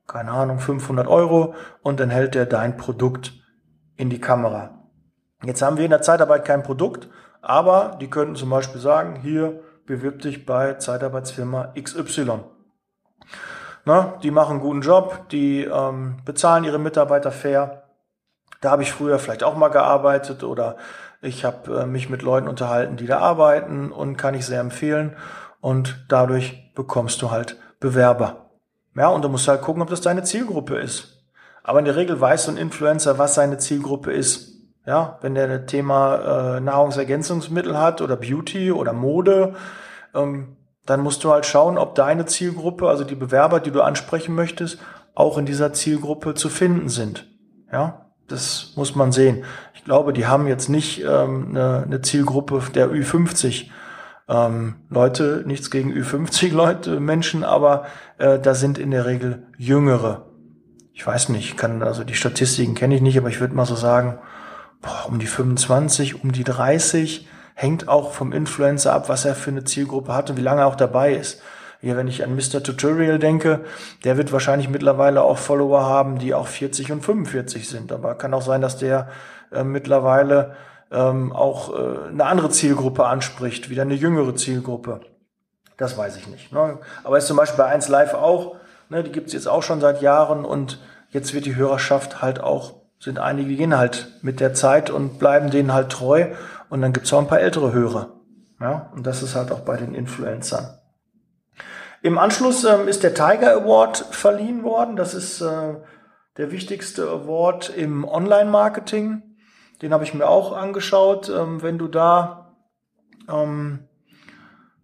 [0.09, 3.33] keine Ahnung, 500 Euro und dann hält er dein Produkt
[3.97, 4.71] in die Kamera.
[5.45, 7.09] Jetzt haben wir in der Zeitarbeit kein Produkt,
[7.43, 12.41] aber die könnten zum Beispiel sagen, hier bewirb dich bei Zeitarbeitsfirma XY.
[13.85, 17.85] Na, die machen einen guten Job, die ähm, bezahlen ihre Mitarbeiter fair.
[18.61, 20.77] Da habe ich früher vielleicht auch mal gearbeitet oder
[21.21, 25.17] ich habe äh, mich mit Leuten unterhalten, die da arbeiten und kann ich sehr empfehlen.
[25.61, 28.51] Und dadurch bekommst du halt Bewerber.
[28.95, 31.25] Ja, und du musst halt gucken, ob das deine Zielgruppe ist.
[31.63, 34.55] Aber in der Regel weiß so ein Influencer, was seine Zielgruppe ist.
[34.87, 39.55] Ja, wenn der ein Thema äh, Nahrungsergänzungsmittel hat oder Beauty oder Mode,
[40.15, 44.35] ähm, dann musst du halt schauen, ob deine Zielgruppe, also die Bewerber, die du ansprechen
[44.35, 44.79] möchtest,
[45.15, 47.27] auch in dieser Zielgruppe zu finden sind.
[47.71, 49.45] Ja, das muss man sehen.
[49.75, 53.69] Ich glaube, die haben jetzt nicht ähm, eine, eine Zielgruppe der Ü50
[54.29, 57.87] ähm, Leute, nichts gegen Ü50 Leute, Menschen, aber
[58.19, 60.27] äh, da sind in der Regel Jüngere.
[60.93, 63.77] Ich weiß nicht, kann also die Statistiken kenne ich nicht, aber ich würde mal so
[63.77, 64.19] sagen,
[64.83, 69.51] boah, um die 25, um die 30, hängt auch vom Influencer ab, was er für
[69.51, 71.41] eine Zielgruppe hat und wie lange er auch dabei ist.
[71.81, 72.63] Hier, wenn ich an Mr.
[72.63, 73.65] Tutorial denke,
[74.05, 77.93] der wird wahrscheinlich mittlerweile auch Follower haben, die auch 40 und 45 sind.
[77.93, 79.09] Aber kann auch sein, dass der
[79.53, 80.57] äh, mittlerweile
[80.91, 85.01] ähm, auch äh, eine andere Zielgruppe anspricht, wieder eine jüngere Zielgruppe.
[85.77, 86.53] Das weiß ich nicht.
[86.53, 86.79] Ne?
[87.05, 88.57] Aber ist zum Beispiel bei 1 Live auch,
[88.89, 92.75] ne, die gibt's jetzt auch schon seit Jahren und jetzt wird die Hörerschaft halt auch,
[92.99, 96.27] sind einige, gehen halt mit der Zeit und bleiben denen halt treu
[96.69, 98.15] und dann gibt's auch ein paar ältere Hörer.
[98.61, 98.91] Ja?
[98.95, 100.79] Und das ist halt auch bei den Influencern.
[102.03, 104.97] Im Anschluss ähm, ist der Tiger Award verliehen worden.
[104.97, 105.75] Das ist äh,
[106.37, 109.23] der wichtigste Award im Online-Marketing.
[109.83, 111.29] Den habe ich mir auch angeschaut.
[111.29, 112.57] Ähm, wenn du da,
[113.29, 113.89] ähm,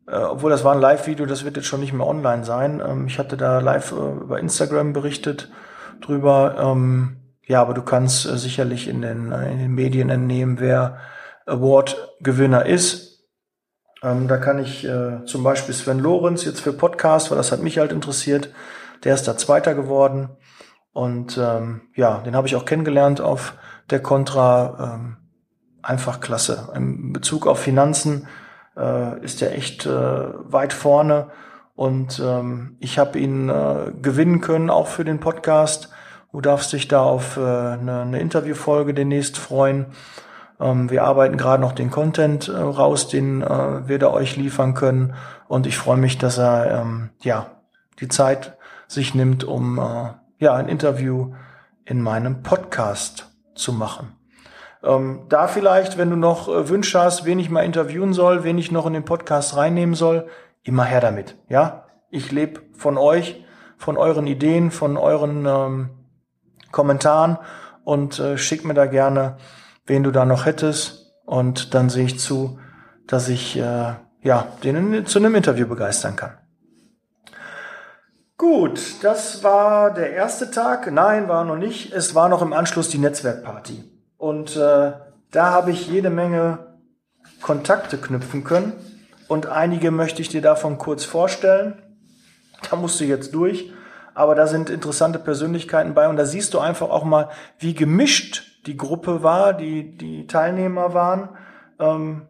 [0.06, 2.82] äh, obwohl das war ein Live-Video, das wird jetzt schon nicht mehr online sein.
[2.84, 5.50] Ähm, ich hatte da live äh, über Instagram berichtet
[6.00, 6.56] drüber.
[6.58, 10.98] Ähm, ja, aber du kannst äh, sicherlich in den, äh, in den Medien entnehmen, wer
[11.46, 13.14] Award-Gewinner ist.
[14.02, 17.62] Ähm, da kann ich äh, zum Beispiel Sven Lorenz jetzt für Podcast, weil das hat
[17.62, 18.50] mich halt interessiert.
[19.02, 20.30] Der ist da Zweiter geworden.
[20.92, 23.54] Und ähm, ja, den habe ich auch kennengelernt auf
[23.90, 24.94] der Contra.
[24.94, 25.16] Ähm,
[25.84, 26.70] einfach klasse.
[26.74, 28.26] In Bezug auf Finanzen
[28.76, 31.28] äh, ist er echt äh, weit vorne.
[31.74, 35.90] Und ähm, ich habe ihn äh, gewinnen können, auch für den Podcast.
[36.32, 39.86] Du darfst dich da auf äh, eine, eine Interviewfolge demnächst freuen.
[40.60, 44.74] Ähm, wir arbeiten gerade noch den Content äh, raus, den äh, wir da euch liefern
[44.74, 45.14] können.
[45.48, 47.46] Und ich freue mich, dass er ähm, ja
[48.00, 51.34] die Zeit sich nimmt, um äh, ja ein Interview
[51.84, 54.16] in meinem Podcast zu machen.
[54.82, 58.58] Ähm, da vielleicht, wenn du noch äh, Wünsche hast, wen ich mal interviewen soll, wen
[58.58, 60.28] ich noch in den Podcast reinnehmen soll,
[60.62, 61.36] immer her damit.
[61.48, 63.44] Ja, ich lebe von euch,
[63.78, 65.90] von euren Ideen, von euren ähm,
[66.70, 67.38] Kommentaren
[67.84, 69.36] und äh, schick mir da gerne
[69.86, 71.12] wen du da noch hättest.
[71.24, 72.58] Und dann sehe ich zu,
[73.06, 76.38] dass ich äh, ja, den zu einem Interview begeistern kann.
[78.36, 80.90] Gut, das war der erste Tag.
[80.90, 81.92] Nein, war noch nicht.
[81.92, 83.84] Es war noch im Anschluss die Netzwerkparty.
[84.16, 84.92] Und äh,
[85.30, 86.74] da habe ich jede Menge
[87.40, 88.72] Kontakte knüpfen können.
[89.28, 91.80] Und einige möchte ich dir davon kurz vorstellen.
[92.68, 93.72] Da musst du jetzt durch.
[94.14, 96.08] Aber da sind interessante Persönlichkeiten bei.
[96.08, 100.92] Und da siehst du einfach auch mal, wie gemischt die Gruppe war, die, die Teilnehmer
[100.92, 101.28] waren.
[101.78, 102.26] Ähm,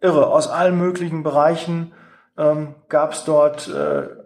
[0.00, 1.92] irre, aus allen möglichen Bereichen
[2.38, 4.19] ähm, gab es dort äh,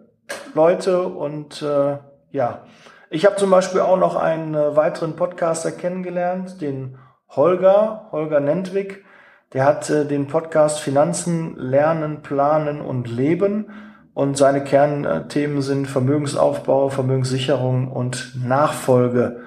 [0.53, 1.97] Leute und äh,
[2.31, 2.63] ja.
[3.09, 6.97] Ich habe zum Beispiel auch noch einen äh, weiteren Podcaster kennengelernt, den
[7.29, 9.05] Holger, Holger Nentwig.
[9.53, 13.69] Der hat äh, den Podcast Finanzen, Lernen, Planen und Leben.
[14.13, 19.41] Und seine Kernthemen sind Vermögensaufbau, Vermögenssicherung und Nachfolge.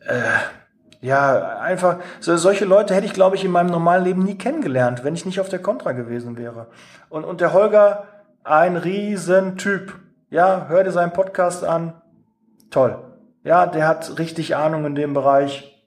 [0.00, 0.22] Äh,
[1.02, 5.04] ja, einfach, so, solche Leute hätte ich, glaube ich, in meinem normalen Leben nie kennengelernt,
[5.04, 6.66] wenn ich nicht auf der Contra gewesen wäre.
[7.08, 8.04] Und, und der Holger,
[8.44, 9.94] ein Riesentyp.
[10.30, 12.00] Ja, hör dir seinen Podcast an.
[12.70, 12.98] Toll.
[13.42, 15.84] Ja, der hat richtig Ahnung in dem Bereich.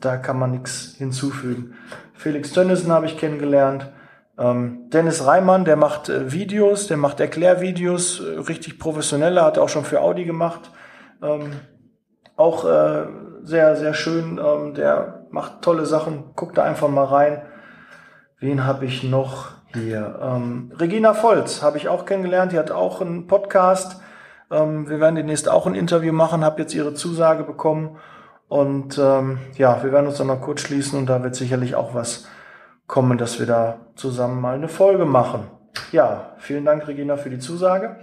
[0.00, 1.74] Da kann man nichts hinzufügen.
[2.14, 3.90] Felix Tönnissen habe ich kennengelernt.
[4.38, 9.68] Ähm, Dennis Reimann, der macht äh, Videos, der macht Erklärvideos, äh, richtig professionelle, hat auch
[9.68, 10.70] schon für Audi gemacht.
[11.22, 11.52] Ähm,
[12.36, 13.06] auch äh,
[13.42, 14.38] sehr, sehr schön.
[14.38, 16.30] Ähm, der macht tolle Sachen.
[16.36, 17.42] Guck da einfach mal rein.
[18.38, 20.18] Wen habe ich noch hier?
[20.22, 22.52] Ähm, Regina Volz habe ich auch kennengelernt.
[22.52, 24.00] Die hat auch einen Podcast.
[24.50, 26.44] Ähm, wir werden demnächst auch ein Interview machen.
[26.44, 27.98] Habe jetzt ihre Zusage bekommen.
[28.48, 31.94] Und ähm, ja, wir werden uns dann noch kurz schließen und da wird sicherlich auch
[31.94, 32.26] was
[32.86, 35.48] kommen, dass wir da zusammen mal eine Folge machen.
[35.92, 37.98] Ja, vielen Dank, Regina, für die Zusage.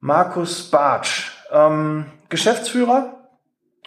[0.00, 3.20] Markus Bartsch, ähm, Geschäftsführer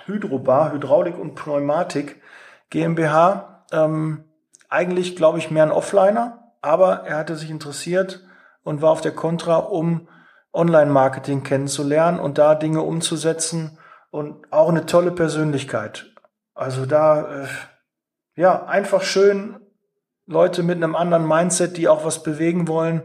[0.06, 2.22] Hydrobar, Hydraulik und Pneumatik
[2.70, 3.66] GmbH.
[3.72, 4.26] Ähm,
[4.70, 8.24] eigentlich, glaube ich, mehr ein Offliner, aber er hatte sich interessiert
[8.64, 10.08] und war auf der Contra, um
[10.54, 13.78] Online-Marketing kennenzulernen und da Dinge umzusetzen
[14.12, 16.14] und auch eine tolle Persönlichkeit.
[16.54, 17.48] Also da, äh,
[18.36, 19.58] ja, einfach schön
[20.26, 23.02] Leute mit einem anderen Mindset, die auch was bewegen wollen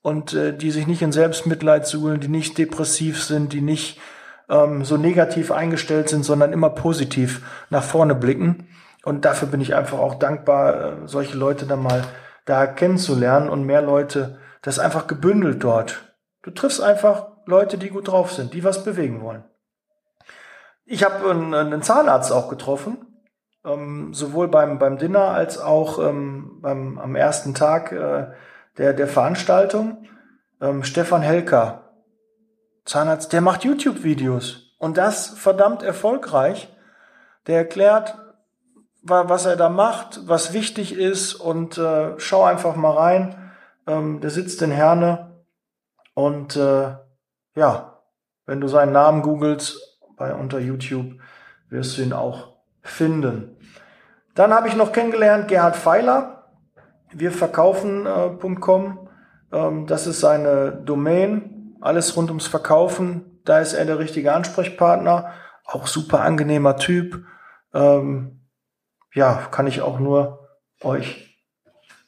[0.00, 4.00] und äh, die sich nicht in Selbstmitleid suhlen, die nicht depressiv sind, die nicht
[4.48, 8.68] ähm, so negativ eingestellt sind, sondern immer positiv nach vorne blicken.
[9.04, 12.04] Und dafür bin ich einfach auch dankbar, äh, solche Leute dann mal
[12.44, 16.14] da kennenzulernen und mehr Leute, das ist einfach gebündelt dort.
[16.42, 19.44] Du triffst einfach Leute, die gut drauf sind, die was bewegen wollen.
[20.84, 22.98] Ich habe einen, einen Zahnarzt auch getroffen,
[23.64, 28.32] ähm, sowohl beim, beim Dinner als auch ähm, beim, am ersten Tag äh,
[28.76, 30.06] der, der Veranstaltung.
[30.60, 31.90] Ähm, Stefan Helker,
[32.84, 36.70] Zahnarzt, der macht YouTube-Videos und das verdammt erfolgreich.
[37.46, 38.16] Der erklärt,
[39.06, 43.52] was er da macht, was wichtig ist und äh, schau einfach mal rein.
[43.86, 45.44] Ähm, der sitzt in Herne
[46.14, 46.94] und äh,
[47.54, 48.00] ja,
[48.46, 51.12] wenn du seinen Namen googelst bei unter YouTube,
[51.68, 53.56] wirst du ihn auch finden.
[54.34, 56.50] Dann habe ich noch kennengelernt Gerhard Pfeiler.
[57.12, 59.08] Wir verkaufen.com.
[59.52, 61.76] Äh, ähm, das ist seine Domain.
[61.80, 63.40] Alles rund ums Verkaufen.
[63.44, 65.32] Da ist er der richtige Ansprechpartner.
[65.66, 67.24] Auch super angenehmer Typ.
[67.72, 68.43] Ähm,
[69.14, 70.48] ja, kann ich auch nur
[70.82, 71.40] euch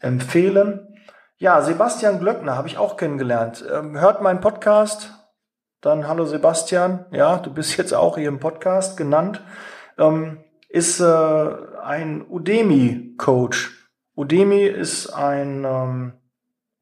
[0.00, 0.94] empfehlen.
[1.38, 3.64] Ja, Sebastian Glöckner habe ich auch kennengelernt.
[3.72, 5.12] Ähm, hört meinen Podcast.
[5.80, 7.06] Dann hallo Sebastian.
[7.12, 9.42] Ja, du bist jetzt auch hier im Podcast genannt.
[9.98, 11.48] Ähm, ist äh,
[11.82, 13.88] ein Udemy-Coach.
[14.16, 16.12] Udemy ist ein, ähm,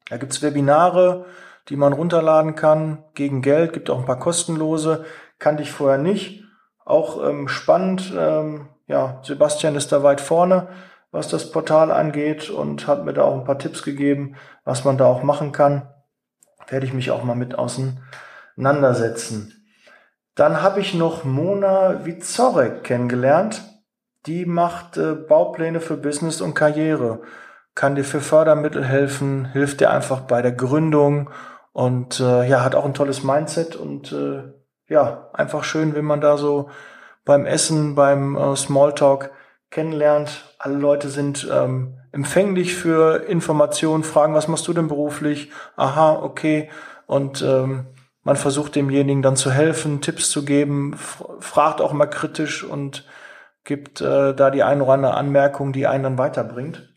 [0.09, 1.25] da gibt's Webinare,
[1.69, 5.05] die man runterladen kann gegen Geld, gibt auch ein paar kostenlose,
[5.37, 6.43] kannte ich vorher nicht.
[6.83, 10.67] Auch ähm, spannend, ähm, ja, Sebastian ist da weit vorne,
[11.11, 14.97] was das Portal angeht und hat mir da auch ein paar Tipps gegeben, was man
[14.97, 15.89] da auch machen kann.
[16.67, 19.67] Werde ich mich auch mal mit auseinandersetzen.
[20.35, 23.61] Dann habe ich noch Mona Wizorek kennengelernt.
[24.25, 27.21] Die macht äh, Baupläne für Business und Karriere,
[27.75, 31.29] kann dir für Fördermittel helfen, hilft dir einfach bei der Gründung
[31.73, 34.43] und äh, ja, hat auch ein tolles Mindset und äh,
[34.87, 36.69] ja, einfach schön, wenn man da so
[37.25, 39.31] beim Essen, beim äh, Smalltalk
[39.71, 40.55] kennenlernt.
[40.59, 45.51] Alle Leute sind ähm, empfänglich für Informationen, fragen, was machst du denn beruflich?
[45.75, 46.69] Aha, okay.
[47.07, 47.87] Und ähm,
[48.23, 50.95] man versucht demjenigen dann zu helfen, Tipps zu geben,
[51.39, 53.05] fragt auch mal kritisch und
[53.63, 56.95] gibt äh, da die ein oder andere Anmerkung, die einen dann weiterbringt.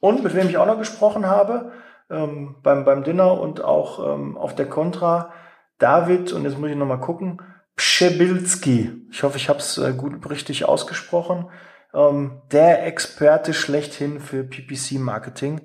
[0.00, 1.72] Und mit wem ich auch noch gesprochen habe,
[2.10, 5.32] ähm, beim, beim Dinner und auch ähm, auf der Contra,
[5.78, 7.42] David, und jetzt muss ich nochmal gucken,
[7.78, 11.48] Pschebilski, ich hoffe, ich habe es äh, gut richtig ausgesprochen,
[11.94, 15.62] ähm, der Experte schlechthin für PPC-Marketing.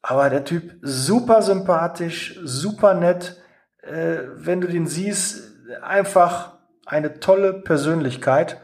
[0.00, 3.42] Aber der Typ super sympathisch, super nett.
[3.82, 5.52] Äh, wenn du den siehst,
[5.82, 8.60] einfach eine tolle Persönlichkeit.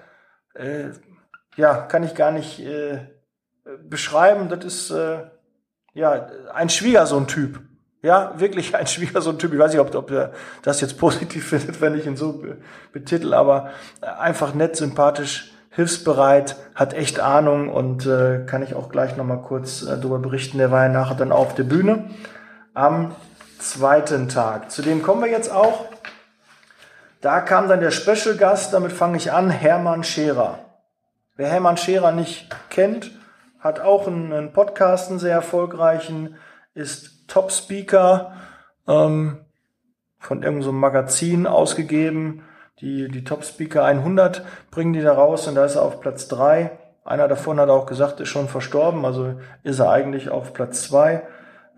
[0.55, 0.91] Äh,
[1.57, 3.07] ja, kann ich gar nicht äh,
[3.85, 4.49] beschreiben.
[4.49, 5.25] Das ist äh,
[5.93, 7.61] ja ein Schwiegersohn-Typ.
[8.03, 9.53] Ja, wirklich ein Schwiegersohn-Typ.
[9.53, 10.33] Ich weiß nicht, ob, ob er
[10.63, 12.43] das jetzt positiv findet, wenn ich ihn so
[12.93, 19.17] betitel, aber einfach nett, sympathisch, hilfsbereit, hat echt Ahnung und äh, kann ich auch gleich
[19.17, 20.59] nochmal kurz äh, darüber berichten.
[20.59, 22.11] Der war ja nachher dann auf der Bühne
[22.75, 23.15] am
[23.59, 24.71] zweiten Tag.
[24.71, 25.87] Zu dem kommen wir jetzt auch.
[27.21, 30.59] Da kam dann der Special Gast, damit fange ich an, Hermann Scherer.
[31.37, 33.13] Wer Hermann Scherer nicht kennt,
[33.61, 36.37] hat auch einen, einen Podcast, einen sehr erfolgreichen,
[36.75, 38.33] ist Top-Speaker
[38.87, 39.39] ähm,
[40.19, 42.43] von irgendeinem so Magazin ausgegeben.
[42.81, 46.79] Die, die Top-Speaker 100 bringen die da raus und da ist er auf Platz 3.
[47.05, 51.15] Einer davon hat auch gesagt, ist schon verstorben, also ist er eigentlich auf Platz 2.
[51.15, 51.23] Äh,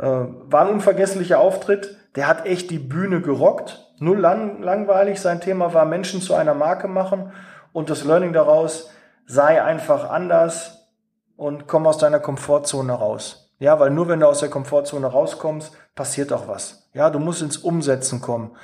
[0.01, 1.97] war ein unvergesslicher Auftritt.
[2.17, 3.93] Der hat echt die Bühne gerockt.
[3.99, 5.21] Null lang, langweilig.
[5.21, 7.33] Sein Thema war Menschen zu einer Marke machen
[7.73, 8.91] und das Learning daraus
[9.27, 10.89] sei einfach anders
[11.37, 13.42] und komm aus deiner Komfortzone raus.
[13.63, 16.91] Ja, weil nur wenn du aus der Komfortzone rauskommst, passiert auch was.
[16.95, 18.57] Ja, du musst ins Umsetzen kommen.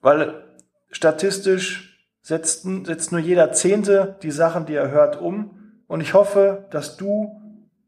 [0.00, 0.42] Weil
[0.90, 5.84] statistisch setzt, setzt nur jeder Zehnte die Sachen, die er hört, um.
[5.86, 7.40] Und ich hoffe, dass du,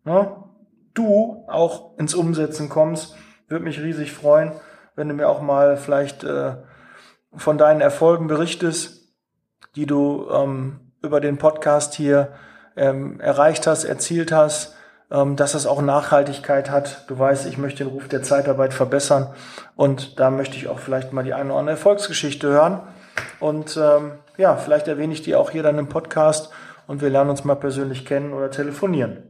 [0.05, 0.37] ne,
[0.95, 3.17] du auch ins Umsetzen kommst.
[3.49, 4.53] Würde mich riesig freuen,
[4.95, 6.59] wenn du mir auch mal vielleicht äh,
[7.35, 9.17] von deinen Erfolgen berichtest,
[9.75, 12.35] die du ähm, über den Podcast hier
[12.77, 14.77] ähm, erreicht hast, erzielt hast
[15.11, 17.05] dass es auch Nachhaltigkeit hat.
[17.09, 19.35] Du weißt, ich möchte den Ruf der Zeitarbeit verbessern
[19.75, 22.81] und da möchte ich auch vielleicht mal die eine oder andere Erfolgsgeschichte hören.
[23.41, 26.51] Und ähm, ja, vielleicht erwähne ich die auch hier dann im Podcast
[26.87, 29.25] und wir lernen uns mal persönlich kennen oder telefonieren.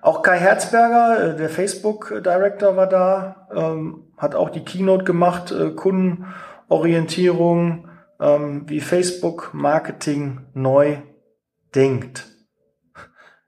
[0.00, 5.72] Auch Kai Herzberger, äh, der Facebook-Director, war da, ähm, hat auch die Keynote gemacht, äh,
[5.72, 7.88] Kundenorientierung,
[8.20, 10.96] ähm, wie Facebook Marketing neu
[11.74, 12.35] denkt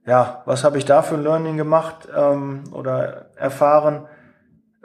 [0.09, 4.09] ja, was habe ich da für ein Learning gemacht ähm, oder erfahren?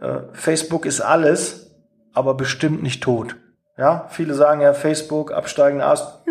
[0.04, 1.72] äh, Facebook ist alles,
[2.14, 3.38] aber bestimmt nicht tot.
[3.78, 6.22] Ja, viele sagen ja Facebook, absteigende Ast.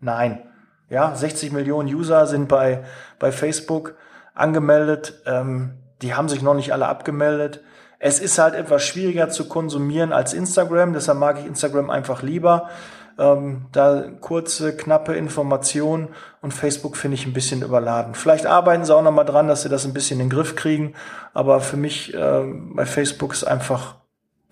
[0.00, 0.42] Nein.
[0.88, 2.84] Ja, 60 Millionen User sind bei,
[3.18, 3.94] bei Facebook
[4.34, 5.22] angemeldet.
[5.26, 7.60] Ähm, die haben sich noch nicht alle abgemeldet.
[7.98, 12.68] Es ist halt etwas schwieriger zu konsumieren als Instagram, deshalb mag ich Instagram einfach lieber.
[13.16, 16.08] Ähm, da kurze, knappe Informationen
[16.40, 18.14] und Facebook finde ich ein bisschen überladen.
[18.14, 20.56] Vielleicht arbeiten sie auch noch mal dran, dass sie das ein bisschen in den Griff
[20.56, 20.94] kriegen,
[21.32, 22.42] aber für mich äh,
[22.74, 23.96] bei Facebook ist einfach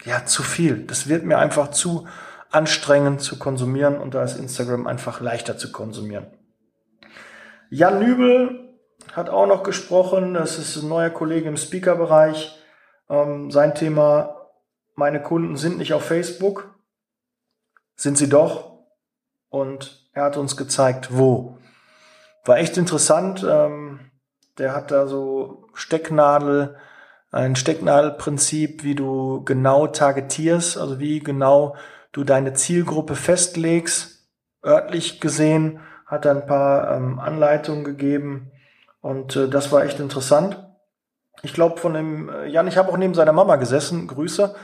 [0.04, 0.86] ja zu viel.
[0.86, 2.06] Das wird mir einfach zu
[2.52, 6.26] anstrengend zu konsumieren und da ist Instagram einfach leichter zu konsumieren.
[7.70, 8.68] Jan Nübel
[9.12, 12.58] hat auch noch gesprochen, das ist ein neuer Kollege im Speaker-Bereich.
[13.08, 14.50] Ähm, sein Thema,
[14.94, 16.71] meine Kunden sind nicht auf Facebook,
[17.96, 18.72] sind sie doch.
[19.48, 21.58] Und er hat uns gezeigt, wo.
[22.44, 23.46] War echt interessant.
[23.48, 24.10] Ähm,
[24.58, 26.76] der hat da so Stecknadel,
[27.30, 31.76] ein Stecknadelprinzip, wie du genau targetierst, also wie genau
[32.12, 34.28] du deine Zielgruppe festlegst,
[34.64, 38.52] örtlich gesehen, hat er ein paar ähm, Anleitungen gegeben
[39.00, 40.62] und äh, das war echt interessant.
[41.42, 44.54] Ich glaube von dem äh, Jan, ich habe auch neben seiner Mama gesessen, Grüße,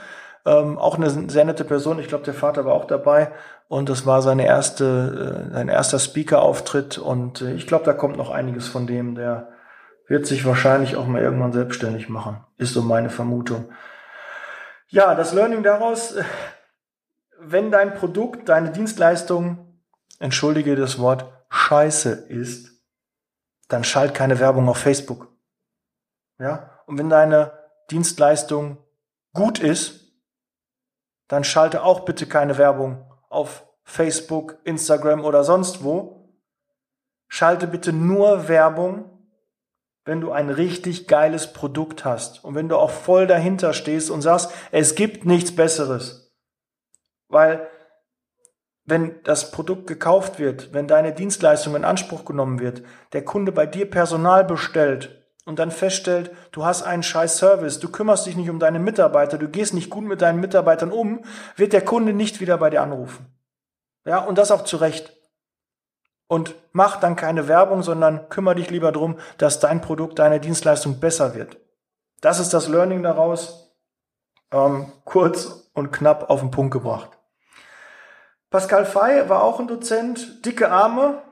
[0.47, 1.99] ähm, auch eine sehr nette Person.
[1.99, 3.33] Ich glaube, der Vater war auch dabei
[3.69, 8.17] und das war seine erste, äh, sein erster Speaker-Auftritt und äh, ich glaube, da kommt
[8.17, 9.15] noch einiges von dem.
[9.15, 9.49] Der
[10.07, 13.71] wird sich wahrscheinlich auch mal irgendwann selbstständig machen, ist so meine Vermutung.
[14.89, 16.25] Ja, das Learning daraus, äh,
[17.41, 19.81] wenn dein Produkt, deine Dienstleistung,
[20.19, 22.73] entschuldige das Wort, scheiße ist,
[23.69, 25.29] dann schalt keine Werbung auf Facebook.
[26.39, 26.71] Ja?
[26.87, 27.53] Und wenn deine
[27.91, 28.79] Dienstleistung
[29.35, 30.08] gut ist,
[31.29, 36.35] dann schalte auch bitte keine Werbung auf Facebook, Instagram oder sonst wo.
[37.29, 39.11] Schalte bitte nur Werbung,
[40.05, 44.23] wenn du ein richtig geiles Produkt hast und wenn du auch voll dahinter stehst und
[44.23, 46.35] sagst, es gibt nichts Besseres.
[47.29, 47.69] Weil
[48.87, 53.67] wenn das Produkt gekauft wird, wenn deine Dienstleistung in Anspruch genommen wird, der Kunde bei
[53.67, 55.18] dir Personal bestellt
[55.49, 59.39] und dann feststellt, du hast einen scheiß Service, du kümmerst dich nicht um deine Mitarbeiter,
[59.39, 61.25] du gehst nicht gut mit deinen Mitarbeitern um,
[61.57, 63.25] wird der Kunde nicht wieder bei dir anrufen.
[64.05, 65.17] Ja, und das auch zu Recht.
[66.27, 71.01] Und mach dann keine Werbung, sondern kümmere dich lieber drum, dass dein Produkt, deine Dienstleistung
[71.01, 71.57] besser wird.
[72.21, 73.75] Das ist das Learning daraus.
[74.53, 77.09] Ähm, kurz und knapp auf den Punkt gebracht.
[78.51, 81.23] Pascal Fay war auch ein Dozent, dicke Arme,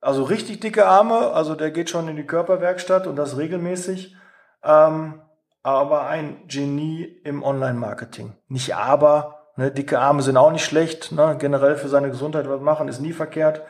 [0.00, 4.16] also richtig dicke Arme, also der geht schon in die Körperwerkstatt und das regelmäßig,
[4.62, 5.20] ähm,
[5.62, 8.34] aber ein Genie im Online-Marketing.
[8.48, 12.60] Nicht aber, ne, dicke Arme sind auch nicht schlecht, ne, generell für seine Gesundheit was
[12.60, 13.62] machen ist nie verkehrt,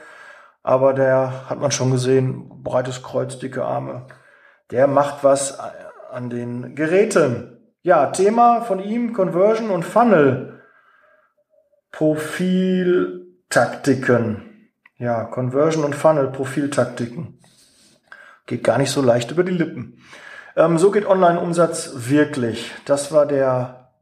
[0.62, 4.06] aber der hat man schon gesehen, breites Kreuz, dicke Arme,
[4.70, 5.58] der macht was
[6.10, 7.54] an den Geräten.
[7.82, 10.62] Ja, Thema von ihm, Conversion und Funnel.
[11.92, 14.47] Profiltaktiken.
[14.98, 17.38] Ja, Conversion und Funnel Profiltaktiken.
[18.46, 20.02] Geht gar nicht so leicht über die Lippen.
[20.56, 22.72] Ähm, so geht Online-Umsatz wirklich.
[22.84, 23.92] Das war der,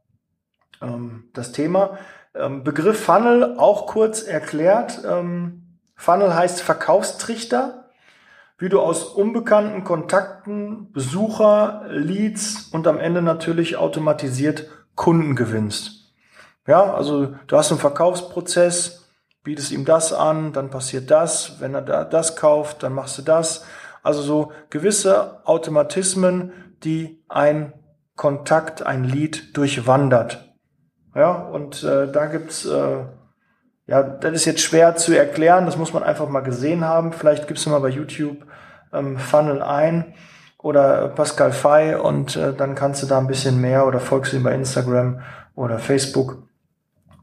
[0.81, 1.99] ähm, das Thema.
[2.33, 5.01] Ähm, Begriff Funnel auch kurz erklärt.
[5.07, 7.91] Ähm, Funnel heißt Verkaufstrichter.
[8.57, 16.15] Wie du aus unbekannten Kontakten, Besucher, Leads und am Ende natürlich automatisiert Kunden gewinnst.
[16.65, 19.06] Ja, also du hast einen Verkaufsprozess,
[19.47, 23.21] bietest ihm das an, dann passiert das, wenn er da das kauft, dann machst du
[23.21, 23.63] das.
[24.03, 26.51] Also so gewisse Automatismen,
[26.83, 27.71] die ein
[28.17, 30.53] Kontakt, ein Lead durchwandert.
[31.15, 33.05] Ja, und äh, da gibt's äh,
[33.85, 37.13] ja, das ist jetzt schwer zu erklären, das muss man einfach mal gesehen haben.
[37.13, 38.45] Vielleicht gibst du mal bei YouTube
[38.91, 40.13] ähm, Funnel ein
[40.57, 44.43] oder Pascal Fay und äh, dann kannst du da ein bisschen mehr oder folgst ihm
[44.43, 45.21] bei Instagram
[45.55, 46.46] oder Facebook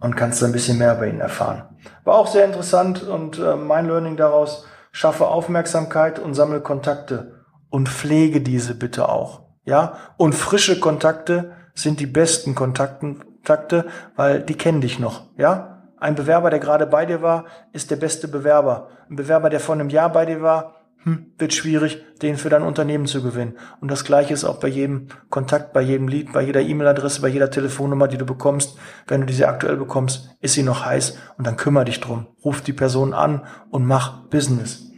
[0.05, 1.63] und kannst ein bisschen mehr über ihn erfahren.
[2.05, 7.89] War auch sehr interessant und äh, mein Learning daraus, schaffe Aufmerksamkeit und sammle Kontakte und
[7.89, 9.41] pflege diese bitte auch.
[9.65, 15.23] Ja, und frische Kontakte sind die besten Kontakte, weil die kennen dich noch.
[15.39, 18.89] Ja, ein Bewerber, der gerade bei dir war, ist der beste Bewerber.
[19.09, 20.75] Ein Bewerber, der vor einem Jahr bei dir war,
[21.05, 23.59] hm, wird schwierig, den für dein Unternehmen zu gewinnen.
[23.81, 27.29] Und das Gleiche ist auch bei jedem Kontakt, bei jedem Lied, bei jeder E-Mail-Adresse, bei
[27.29, 28.79] jeder Telefonnummer, die du bekommst.
[29.07, 32.27] Wenn du diese aktuell bekommst, ist sie noch heiß und dann kümmere dich drum.
[32.43, 34.91] Ruf die Person an und mach Business.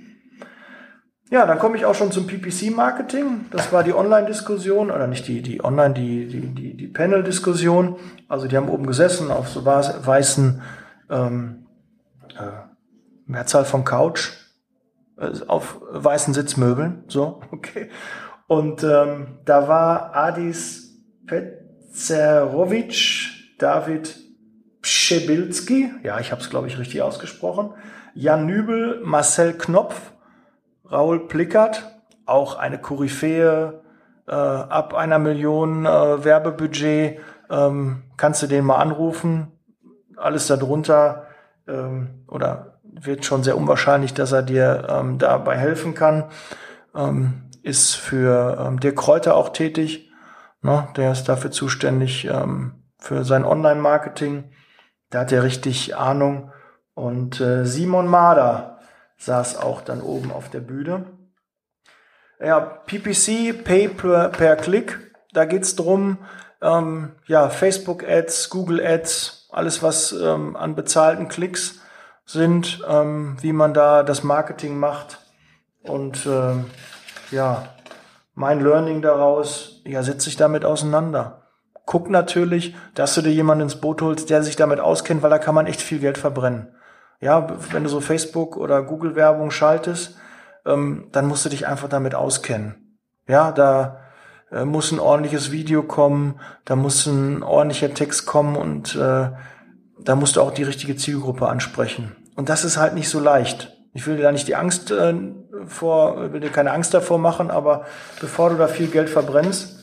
[1.29, 3.47] Ja, dann komme ich auch schon zum PPC-Marketing.
[3.51, 7.97] Das war die Online-Diskussion, oder nicht die, die Online, die, die, die, die Panel-Diskussion.
[8.29, 10.63] Also die haben oben gesessen auf so weißen
[11.11, 11.67] ähm,
[12.39, 12.69] äh,
[13.27, 14.46] Mehrzahl von Couch
[15.47, 17.89] auf weißen Sitzmöbeln, so, okay.
[18.47, 24.17] Und ähm, da war Adis Petzerovic, David
[24.83, 27.75] Pschebilski, ja, ich habe es, glaube ich, richtig ausgesprochen,
[28.15, 30.13] Jan Nübel, Marcel Knopf,
[30.91, 33.83] Raul Plickert, auch eine Koryphäe,
[34.27, 37.19] äh, ab einer Million äh, Werbebudget,
[37.51, 39.53] ähm, kannst du den mal anrufen.
[40.17, 41.27] Alles darunter
[41.69, 46.25] ähm, oder wird schon sehr unwahrscheinlich, dass er dir ähm, dabei helfen kann.
[46.95, 50.11] Ähm, ist für ähm, Dirk Kräuter auch tätig.
[50.63, 50.89] Ne?
[50.97, 54.53] Der ist dafür zuständig ähm, für sein Online-Marketing.
[55.11, 56.53] Da hat er richtig Ahnung.
[56.95, 58.79] Und äh, Simon Mader
[59.19, 61.07] saß auch dann oben auf der Bühne.
[62.41, 64.99] Ja, PPC, Pay per, per Click,
[65.33, 66.19] da geht's drum,
[66.61, 71.81] ähm, ja, Facebook-Ads, Google-Ads, alles was ähm, an bezahlten Klicks
[72.27, 75.21] sind, ähm, wie man da das Marketing macht.
[75.83, 76.67] Und ähm,
[77.31, 77.69] ja,
[78.35, 81.43] mein Learning daraus, ja, setz dich damit auseinander.
[81.87, 85.39] Guck natürlich, dass du dir jemanden ins Boot holst, der sich damit auskennt, weil da
[85.39, 86.75] kann man echt viel Geld verbrennen.
[87.21, 90.19] Ja, wenn du so Facebook oder Google Werbung schaltest,
[90.67, 92.99] ähm, dann musst du dich einfach damit auskennen.
[93.29, 94.01] Ja, da
[94.51, 99.31] äh, muss ein ordentliches Video kommen, da muss ein ordentlicher Text kommen und äh,
[99.99, 102.17] da musst du auch die richtige Zielgruppe ansprechen.
[102.35, 103.77] Und das ist halt nicht so leicht.
[103.95, 105.15] Ich will dir da nicht die Angst äh,
[105.67, 107.87] vor, will dir keine Angst davor machen, aber
[108.21, 109.77] bevor du da viel Geld verbrennst,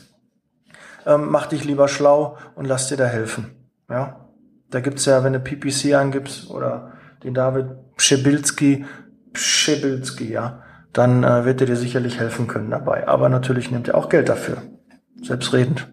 [1.04, 3.56] ähm, mach dich lieber schlau und lass dir da helfen.
[3.90, 4.28] Ja,
[4.70, 6.92] da gibt's ja, wenn du PPC angibst oder
[7.22, 8.84] den David Pschebilski,
[9.32, 10.62] Pschebilski, ja,
[10.92, 13.08] dann äh, wird er dir sicherlich helfen können dabei.
[13.08, 14.58] Aber natürlich nimmt er auch Geld dafür.
[15.22, 15.92] Selbstredend.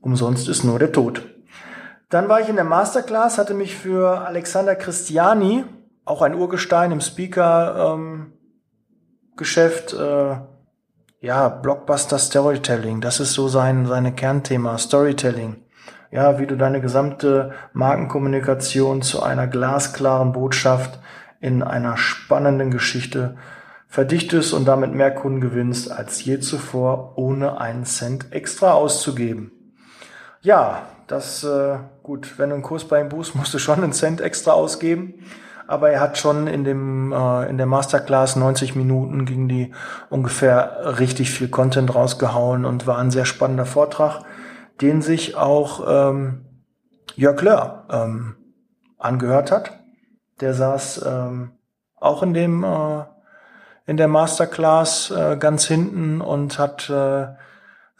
[0.00, 1.22] Umsonst ist nur der Tod.
[2.12, 5.64] Dann war ich in der Masterclass, hatte mich für Alexander Christiani,
[6.04, 10.36] auch ein Urgestein im Speaker-Geschäft, ähm, äh,
[11.26, 15.64] ja, Blockbuster Storytelling, das ist so sein seine Kernthema, Storytelling.
[16.10, 21.00] Ja, wie du deine gesamte Markenkommunikation zu einer glasklaren Botschaft
[21.40, 23.38] in einer spannenden Geschichte
[23.88, 29.50] verdichtest und damit mehr Kunden gewinnst als je zuvor, ohne einen Cent extra auszugeben.
[30.42, 33.92] Ja, das, äh, gut, wenn du einen Kurs bei ihm buchst, musst du schon einen
[33.92, 35.24] Cent extra ausgeben.
[35.66, 39.72] Aber er hat schon in dem, äh, in der Masterclass 90 Minuten ging die
[40.10, 44.24] ungefähr richtig viel Content rausgehauen und war ein sehr spannender Vortrag,
[44.80, 46.44] den sich auch ähm,
[47.14, 48.36] Jörg Löhr ähm,
[48.98, 49.78] angehört hat.
[50.40, 51.52] Der saß ähm,
[51.96, 53.04] auch in dem, äh,
[53.86, 57.28] in der Masterclass äh, ganz hinten und hat äh,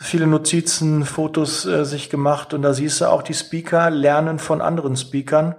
[0.02, 4.60] viele Notizen, Fotos äh, sich gemacht und da siehst du auch die Speaker lernen von
[4.60, 5.54] anderen Speakern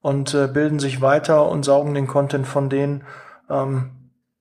[0.00, 3.04] und äh, bilden sich weiter und saugen den Content von denen.
[3.48, 3.90] Ähm,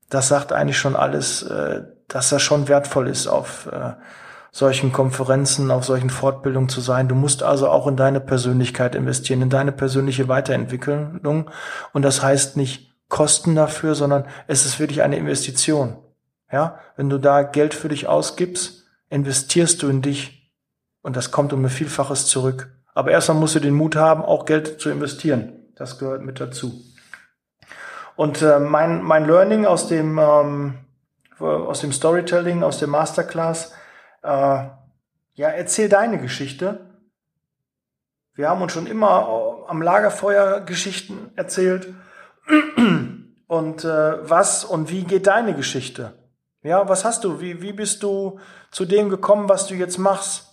[0.10, 3.94] das sagt eigentlich schon alles, äh, dass das schon wertvoll ist, auf äh,
[4.52, 7.08] solchen Konferenzen, auf solchen Fortbildungen zu sein.
[7.08, 11.52] Du musst also auch in deine Persönlichkeit investieren, in deine persönliche Weiterentwicklung.
[11.94, 15.98] Und das heißt nicht Kosten dafür, sondern es ist wirklich eine Investition.
[16.52, 18.79] Ja, wenn du da Geld für dich ausgibst,
[19.10, 20.54] investierst du in dich
[21.02, 22.70] und das kommt um ein Vielfaches zurück.
[22.94, 25.54] Aber erstmal musst du den Mut haben, auch Geld zu investieren.
[25.76, 26.82] Das gehört mit dazu.
[28.16, 30.74] Und äh, mein, mein Learning aus dem, ähm,
[31.40, 33.74] aus dem Storytelling, aus der Masterclass,
[34.24, 36.90] äh, ja, erzähl deine Geschichte.
[38.34, 41.94] Wir haben uns schon immer am Lagerfeuer Geschichten erzählt.
[43.48, 46.19] Und äh, was und wie geht deine Geschichte?
[46.62, 47.40] Ja, was hast du?
[47.40, 48.40] Wie, wie bist du
[48.72, 50.50] zu dem gekommen, was du jetzt machst?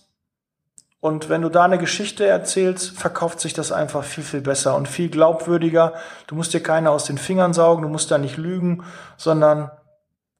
[0.99, 4.87] Und wenn du da eine Geschichte erzählst, verkauft sich das einfach viel, viel besser und
[4.87, 5.93] viel glaubwürdiger.
[6.25, 8.83] Du musst dir keine aus den Fingern saugen, du musst da nicht lügen,
[9.15, 9.69] sondern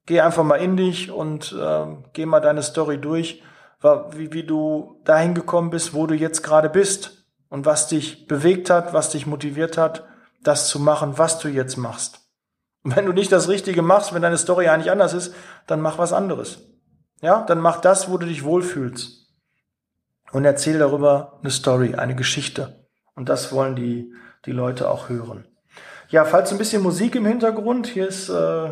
[0.05, 3.43] geh einfach mal in dich und äh, geh mal deine Story durch,
[3.82, 8.70] wie, wie du dahin gekommen bist, wo du jetzt gerade bist und was dich bewegt
[8.70, 10.05] hat, was dich motiviert hat,
[10.41, 12.26] das zu machen, was du jetzt machst.
[12.95, 15.35] Wenn du nicht das Richtige machst, wenn deine Story eigentlich anders ist,
[15.65, 16.59] dann mach was anderes.
[17.21, 19.27] Ja, dann mach das, wo du dich wohlfühlst.
[20.31, 22.88] Und erzähl darüber eine Story, eine Geschichte.
[23.15, 24.13] Und das wollen die,
[24.45, 25.45] die Leute auch hören.
[26.09, 28.69] Ja, falls ein bisschen Musik im Hintergrund, hier ist äh,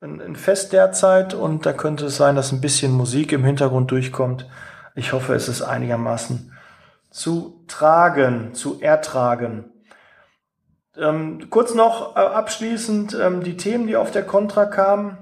[0.00, 3.90] ein, ein Fest derzeit und da könnte es sein, dass ein bisschen Musik im Hintergrund
[3.90, 4.46] durchkommt.
[4.94, 6.52] Ich hoffe, es ist einigermaßen
[7.10, 9.69] zu tragen, zu ertragen.
[11.00, 15.16] Ähm, kurz noch äh, abschließend ähm, die Themen, die auf der Contra kamen.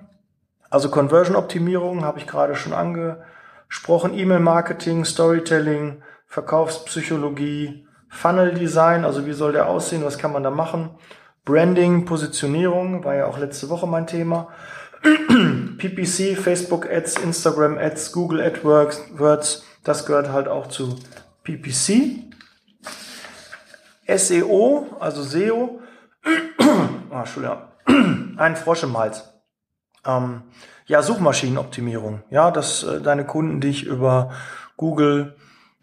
[0.71, 9.69] Also Conversion-Optimierung habe ich gerade schon angesprochen, E-Mail-Marketing, Storytelling, Verkaufspsychologie, Funnel-Design, also wie soll der
[9.69, 10.91] aussehen, was kann man da machen,
[11.45, 14.49] Branding, Positionierung, war ja auch letzte Woche mein Thema,
[15.79, 20.97] PPC, Facebook Ads, Instagram Ads, Google AdWords, Das gehört halt auch zu
[21.45, 22.28] PPC.
[24.09, 25.81] SEO, also SEO.
[27.11, 27.59] oh, Entschuldigung.
[28.37, 29.35] Ein Frosch im Hals.
[30.07, 30.43] Ähm,
[30.87, 32.23] ja, Suchmaschinenoptimierung.
[32.31, 34.31] Ja, dass äh, deine Kunden dich über
[34.77, 35.37] Google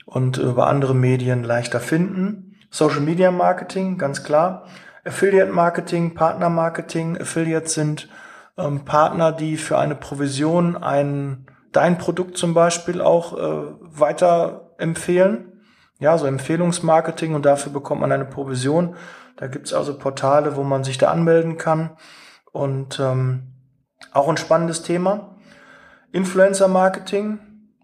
[0.06, 2.58] und über andere Medien leichter finden.
[2.70, 4.66] Social Media Marketing, ganz klar.
[5.04, 7.18] Affiliate Marketing, Partner Marketing.
[7.20, 8.10] Affiliates sind
[8.58, 15.55] ähm, Partner, die für eine Provision ein, dein Produkt zum Beispiel auch äh, weiter empfehlen.
[16.00, 18.96] Ja, so Empfehlungsmarketing und dafür bekommt man eine Provision.
[19.38, 21.91] Da gibt's also Portale, wo man sich da anmelden kann.
[22.52, 23.54] Und ähm,
[24.12, 25.36] auch ein spannendes Thema.
[26.12, 27.39] Influencer Marketing,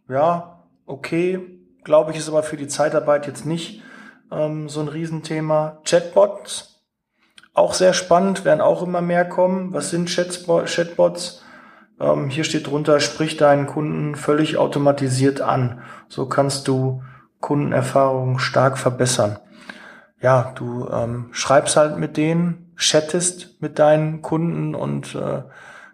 [0.07, 3.82] ja, okay, glaube ich, ist aber für die Zeitarbeit jetzt nicht
[4.32, 5.82] ähm, so ein Riesenthema.
[5.84, 6.82] Chatbots,
[7.53, 9.74] auch sehr spannend, werden auch immer mehr kommen.
[9.74, 11.43] Was sind Chatbots?
[11.99, 15.82] Ähm, hier steht drunter, sprich deinen Kunden völlig automatisiert an.
[16.07, 17.03] So kannst du
[17.42, 19.39] Kundenerfahrung stark verbessern.
[20.22, 25.42] Ja, du ähm, schreibst halt mit denen, chattest mit deinen Kunden und äh,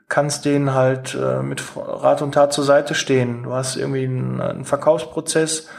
[0.09, 3.43] kannst denen halt äh, mit Rat und Tat zur Seite stehen.
[3.43, 5.69] Du hast irgendwie einen, einen Verkaufsprozess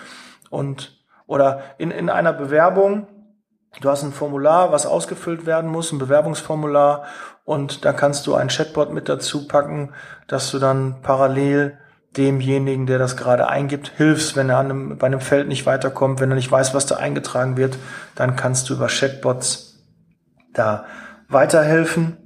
[0.51, 3.07] und oder in, in einer Bewerbung,
[3.83, 7.05] du hast ein Formular, was ausgefüllt werden muss, ein Bewerbungsformular
[7.45, 9.93] und da kannst du ein Chatbot mit dazu packen,
[10.27, 11.79] dass du dann parallel
[12.17, 16.31] demjenigen, der das gerade eingibt, hilfst, wenn er einem, bei einem Feld nicht weiterkommt, wenn
[16.31, 17.79] er nicht weiß, was da eingetragen wird,
[18.15, 19.85] dann kannst du über Chatbots
[20.53, 20.87] da
[21.29, 22.17] weiterhelfen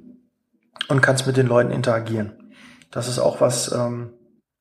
[0.89, 2.53] und kannst mit den Leuten interagieren.
[2.91, 4.13] Das ist auch was ähm,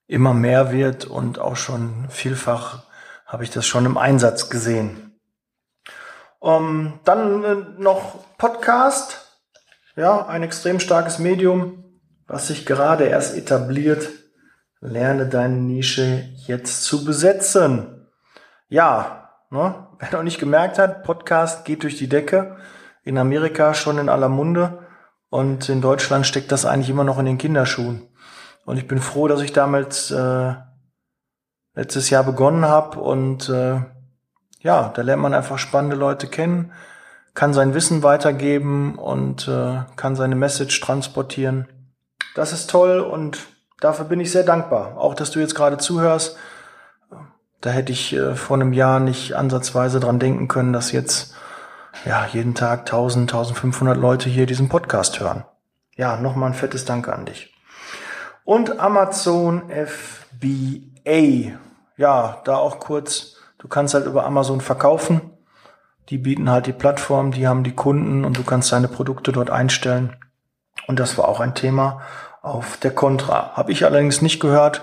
[0.06, 2.84] immer mehr wird und auch schon vielfach
[3.26, 5.18] habe ich das schon im Einsatz gesehen.
[6.38, 9.40] Um, dann äh, noch Podcast,
[9.94, 11.84] ja, ein extrem starkes Medium,
[12.26, 14.08] was sich gerade erst etabliert.
[14.84, 18.08] Lerne deine Nische jetzt zu besetzen.
[18.68, 22.56] Ja, ne, wer noch nicht gemerkt hat, Podcast geht durch die Decke.
[23.04, 24.80] In Amerika schon in aller Munde.
[25.30, 28.08] Und in Deutschland steckt das eigentlich immer noch in den Kinderschuhen.
[28.64, 30.54] Und ich bin froh, dass ich damals äh,
[31.74, 32.98] letztes Jahr begonnen habe.
[32.98, 33.80] Und äh,
[34.62, 36.72] ja, da lernt man einfach spannende Leute kennen,
[37.34, 41.68] kann sein Wissen weitergeben und äh, kann seine Message transportieren.
[42.34, 43.51] Das ist toll und
[43.82, 44.96] dafür bin ich sehr dankbar.
[44.96, 46.36] Auch, dass du jetzt gerade zuhörst.
[47.60, 51.34] Da hätte ich äh, vor einem Jahr nicht ansatzweise dran denken können, dass jetzt
[52.04, 55.44] ja, jeden Tag 1000, 1500 Leute hier diesen Podcast hören.
[55.94, 57.54] Ja, nochmal ein fettes Danke an dich.
[58.44, 61.56] Und Amazon FBA.
[61.96, 65.20] Ja, da auch kurz, du kannst halt über Amazon verkaufen.
[66.08, 69.50] Die bieten halt die Plattform, die haben die Kunden und du kannst deine Produkte dort
[69.50, 70.16] einstellen.
[70.88, 72.02] Und das war auch ein Thema
[72.42, 73.56] auf der Contra.
[73.56, 74.82] Habe ich allerdings nicht gehört,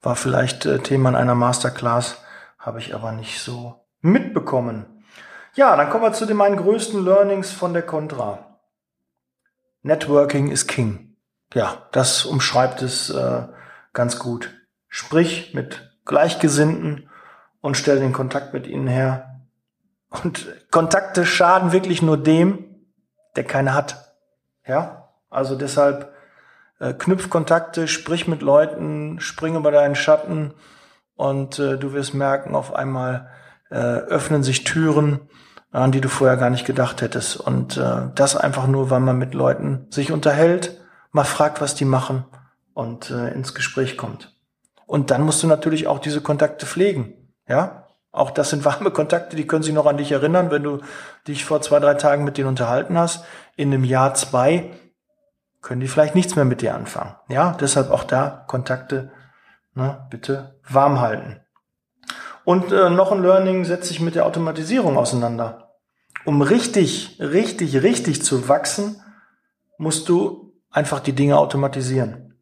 [0.00, 2.22] war vielleicht äh, Thema in einer Masterclass,
[2.58, 4.86] habe ich aber nicht so mitbekommen.
[5.54, 8.56] Ja, dann kommen wir zu den meinen größten Learnings von der Contra.
[9.82, 11.16] Networking is King.
[11.52, 13.42] Ja, das umschreibt es äh,
[13.92, 14.54] ganz gut.
[14.88, 17.10] Sprich mit Gleichgesinnten
[17.60, 19.40] und stell den Kontakt mit ihnen her.
[20.10, 22.64] Und Kontakte schaden wirklich nur dem,
[23.36, 24.14] der keine hat.
[24.66, 26.12] Ja, also deshalb
[26.80, 30.54] äh, knüpf Kontakte, sprich mit Leuten, spring über deinen Schatten
[31.14, 33.28] und äh, du wirst merken, auf einmal
[33.70, 35.20] äh, öffnen sich Türen,
[35.70, 37.36] an die du vorher gar nicht gedacht hättest.
[37.36, 40.80] Und äh, das einfach nur, weil man mit Leuten sich unterhält,
[41.12, 42.24] mal fragt, was die machen
[42.74, 44.34] und äh, ins Gespräch kommt.
[44.86, 47.14] Und dann musst du natürlich auch diese Kontakte pflegen.
[47.46, 50.80] Ja, auch das sind warme Kontakte, die können sich noch an dich erinnern, wenn du
[51.28, 53.24] dich vor zwei, drei Tagen mit denen unterhalten hast.
[53.56, 54.70] In einem Jahr zwei
[55.60, 57.14] können die vielleicht nichts mehr mit dir anfangen.
[57.28, 59.10] Ja, deshalb auch da Kontakte
[59.74, 61.40] ne, bitte warm halten.
[62.44, 65.74] Und äh, noch ein Learning setzt sich mit der Automatisierung auseinander.
[66.24, 69.02] Um richtig, richtig, richtig zu wachsen,
[69.78, 72.34] musst du einfach die Dinge automatisieren.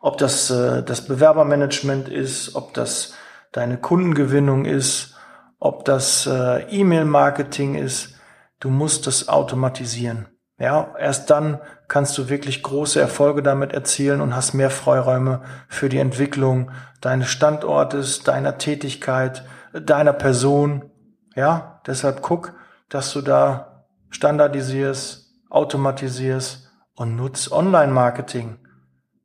[0.00, 3.14] Ob das äh, das Bewerbermanagement ist, ob das
[3.52, 5.16] deine Kundengewinnung ist,
[5.58, 8.14] ob das äh, E-Mail-Marketing ist,
[8.60, 10.28] du musst das automatisieren.
[10.58, 15.88] Ja, erst dann kannst du wirklich große Erfolge damit erzielen und hast mehr Freiräume für
[15.88, 16.70] die Entwicklung
[17.00, 20.90] deines Standortes, deiner Tätigkeit, deiner Person.
[21.34, 22.54] Ja, deshalb guck,
[22.90, 28.58] dass du da standardisierst, automatisierst und nutzt Online-Marketing.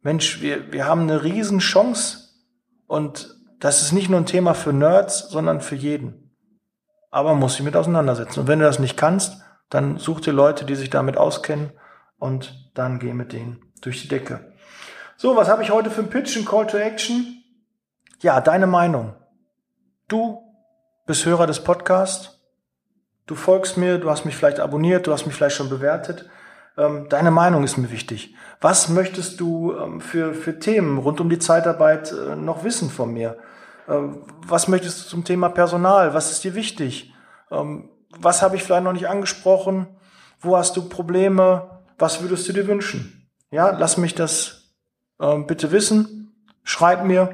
[0.02, 2.30] Mensch, wir, wir haben eine riesen Chance
[2.88, 6.36] und das ist nicht nur ein Thema für Nerds, sondern für jeden.
[7.12, 8.42] Aber muss sich mit auseinandersetzen.
[8.42, 11.72] Und wenn du das nicht kannst, dann such dir Leute, die sich damit auskennen
[12.24, 14.54] und dann geh mit denen durch die Decke.
[15.18, 17.44] So, was habe ich heute für ein Pitch, ein Call to Action?
[18.22, 19.14] Ja, deine Meinung.
[20.08, 20.42] du
[21.06, 22.40] bist Hörer des Podcasts.
[23.26, 26.30] Du folgst mir, du hast mich vielleicht abonniert, du hast mich vielleicht schon bewertet.
[26.78, 28.36] Ähm, deine Meinung ist mir wichtig.
[28.62, 33.12] Was möchtest du ähm, für, für Themen rund um die Zeitarbeit äh, noch wissen von
[33.12, 33.38] mir?
[33.90, 36.14] Ähm, was möchtest du zum Thema Personal?
[36.14, 37.14] Was ist dir wichtig?
[38.18, 39.88] Was habe ich vielleicht noch nicht angesprochen?
[40.40, 41.73] Wo hast du Probleme?
[42.04, 43.30] Was würdest du dir wünschen?
[43.50, 44.74] Ja, lass mich das
[45.22, 46.34] ähm, bitte wissen.
[46.66, 47.30] Schreib mir.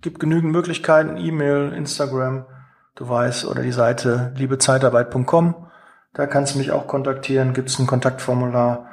[0.00, 1.18] Gibt genügend Möglichkeiten.
[1.18, 2.46] E-Mail, Instagram,
[2.94, 5.68] du weißt, oder die Seite liebezeitarbeit.com.
[6.14, 7.52] Da kannst du mich auch kontaktieren.
[7.52, 8.86] Gibt es ein Kontaktformular.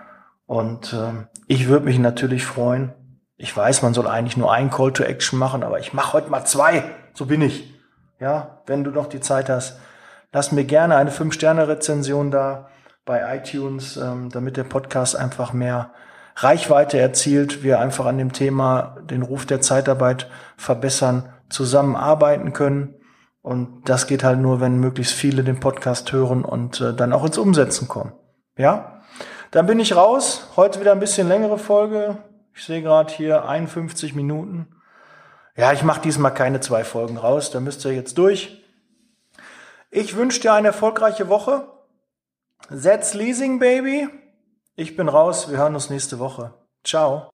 [0.47, 2.91] Und ähm, ich würde mich natürlich freuen.
[3.37, 6.29] Ich weiß, man soll eigentlich nur ein Call to Action machen, aber ich mache heute
[6.29, 6.83] mal zwei.
[7.13, 7.73] So bin ich.
[8.19, 9.79] Ja, wenn du noch die Zeit hast,
[10.33, 12.67] lass mir gerne eine 5-Sterne-Rezension da
[13.05, 15.91] bei iTunes, ähm, damit der Podcast einfach mehr
[16.35, 22.95] Reichweite erzielt, wir einfach an dem Thema den Ruf der Zeitarbeit verbessern, zusammenarbeiten können.
[23.41, 27.25] Und das geht halt nur, wenn möglichst viele den Podcast hören und äh, dann auch
[27.25, 28.13] ins Umsetzen kommen.
[28.57, 29.01] Ja?
[29.51, 30.47] Dann bin ich raus.
[30.55, 32.17] Heute wieder ein bisschen längere Folge.
[32.55, 34.67] Ich sehe gerade hier 51 Minuten.
[35.55, 37.51] Ja, ich mache diesmal keine zwei Folgen raus.
[37.51, 38.63] Da müsst ihr jetzt durch.
[39.91, 41.67] Ich wünsche dir eine erfolgreiche Woche.
[42.69, 44.07] Setz Leasing, Baby.
[44.75, 45.49] Ich bin raus.
[45.49, 46.53] Wir hören uns nächste Woche.
[46.83, 47.32] Ciao.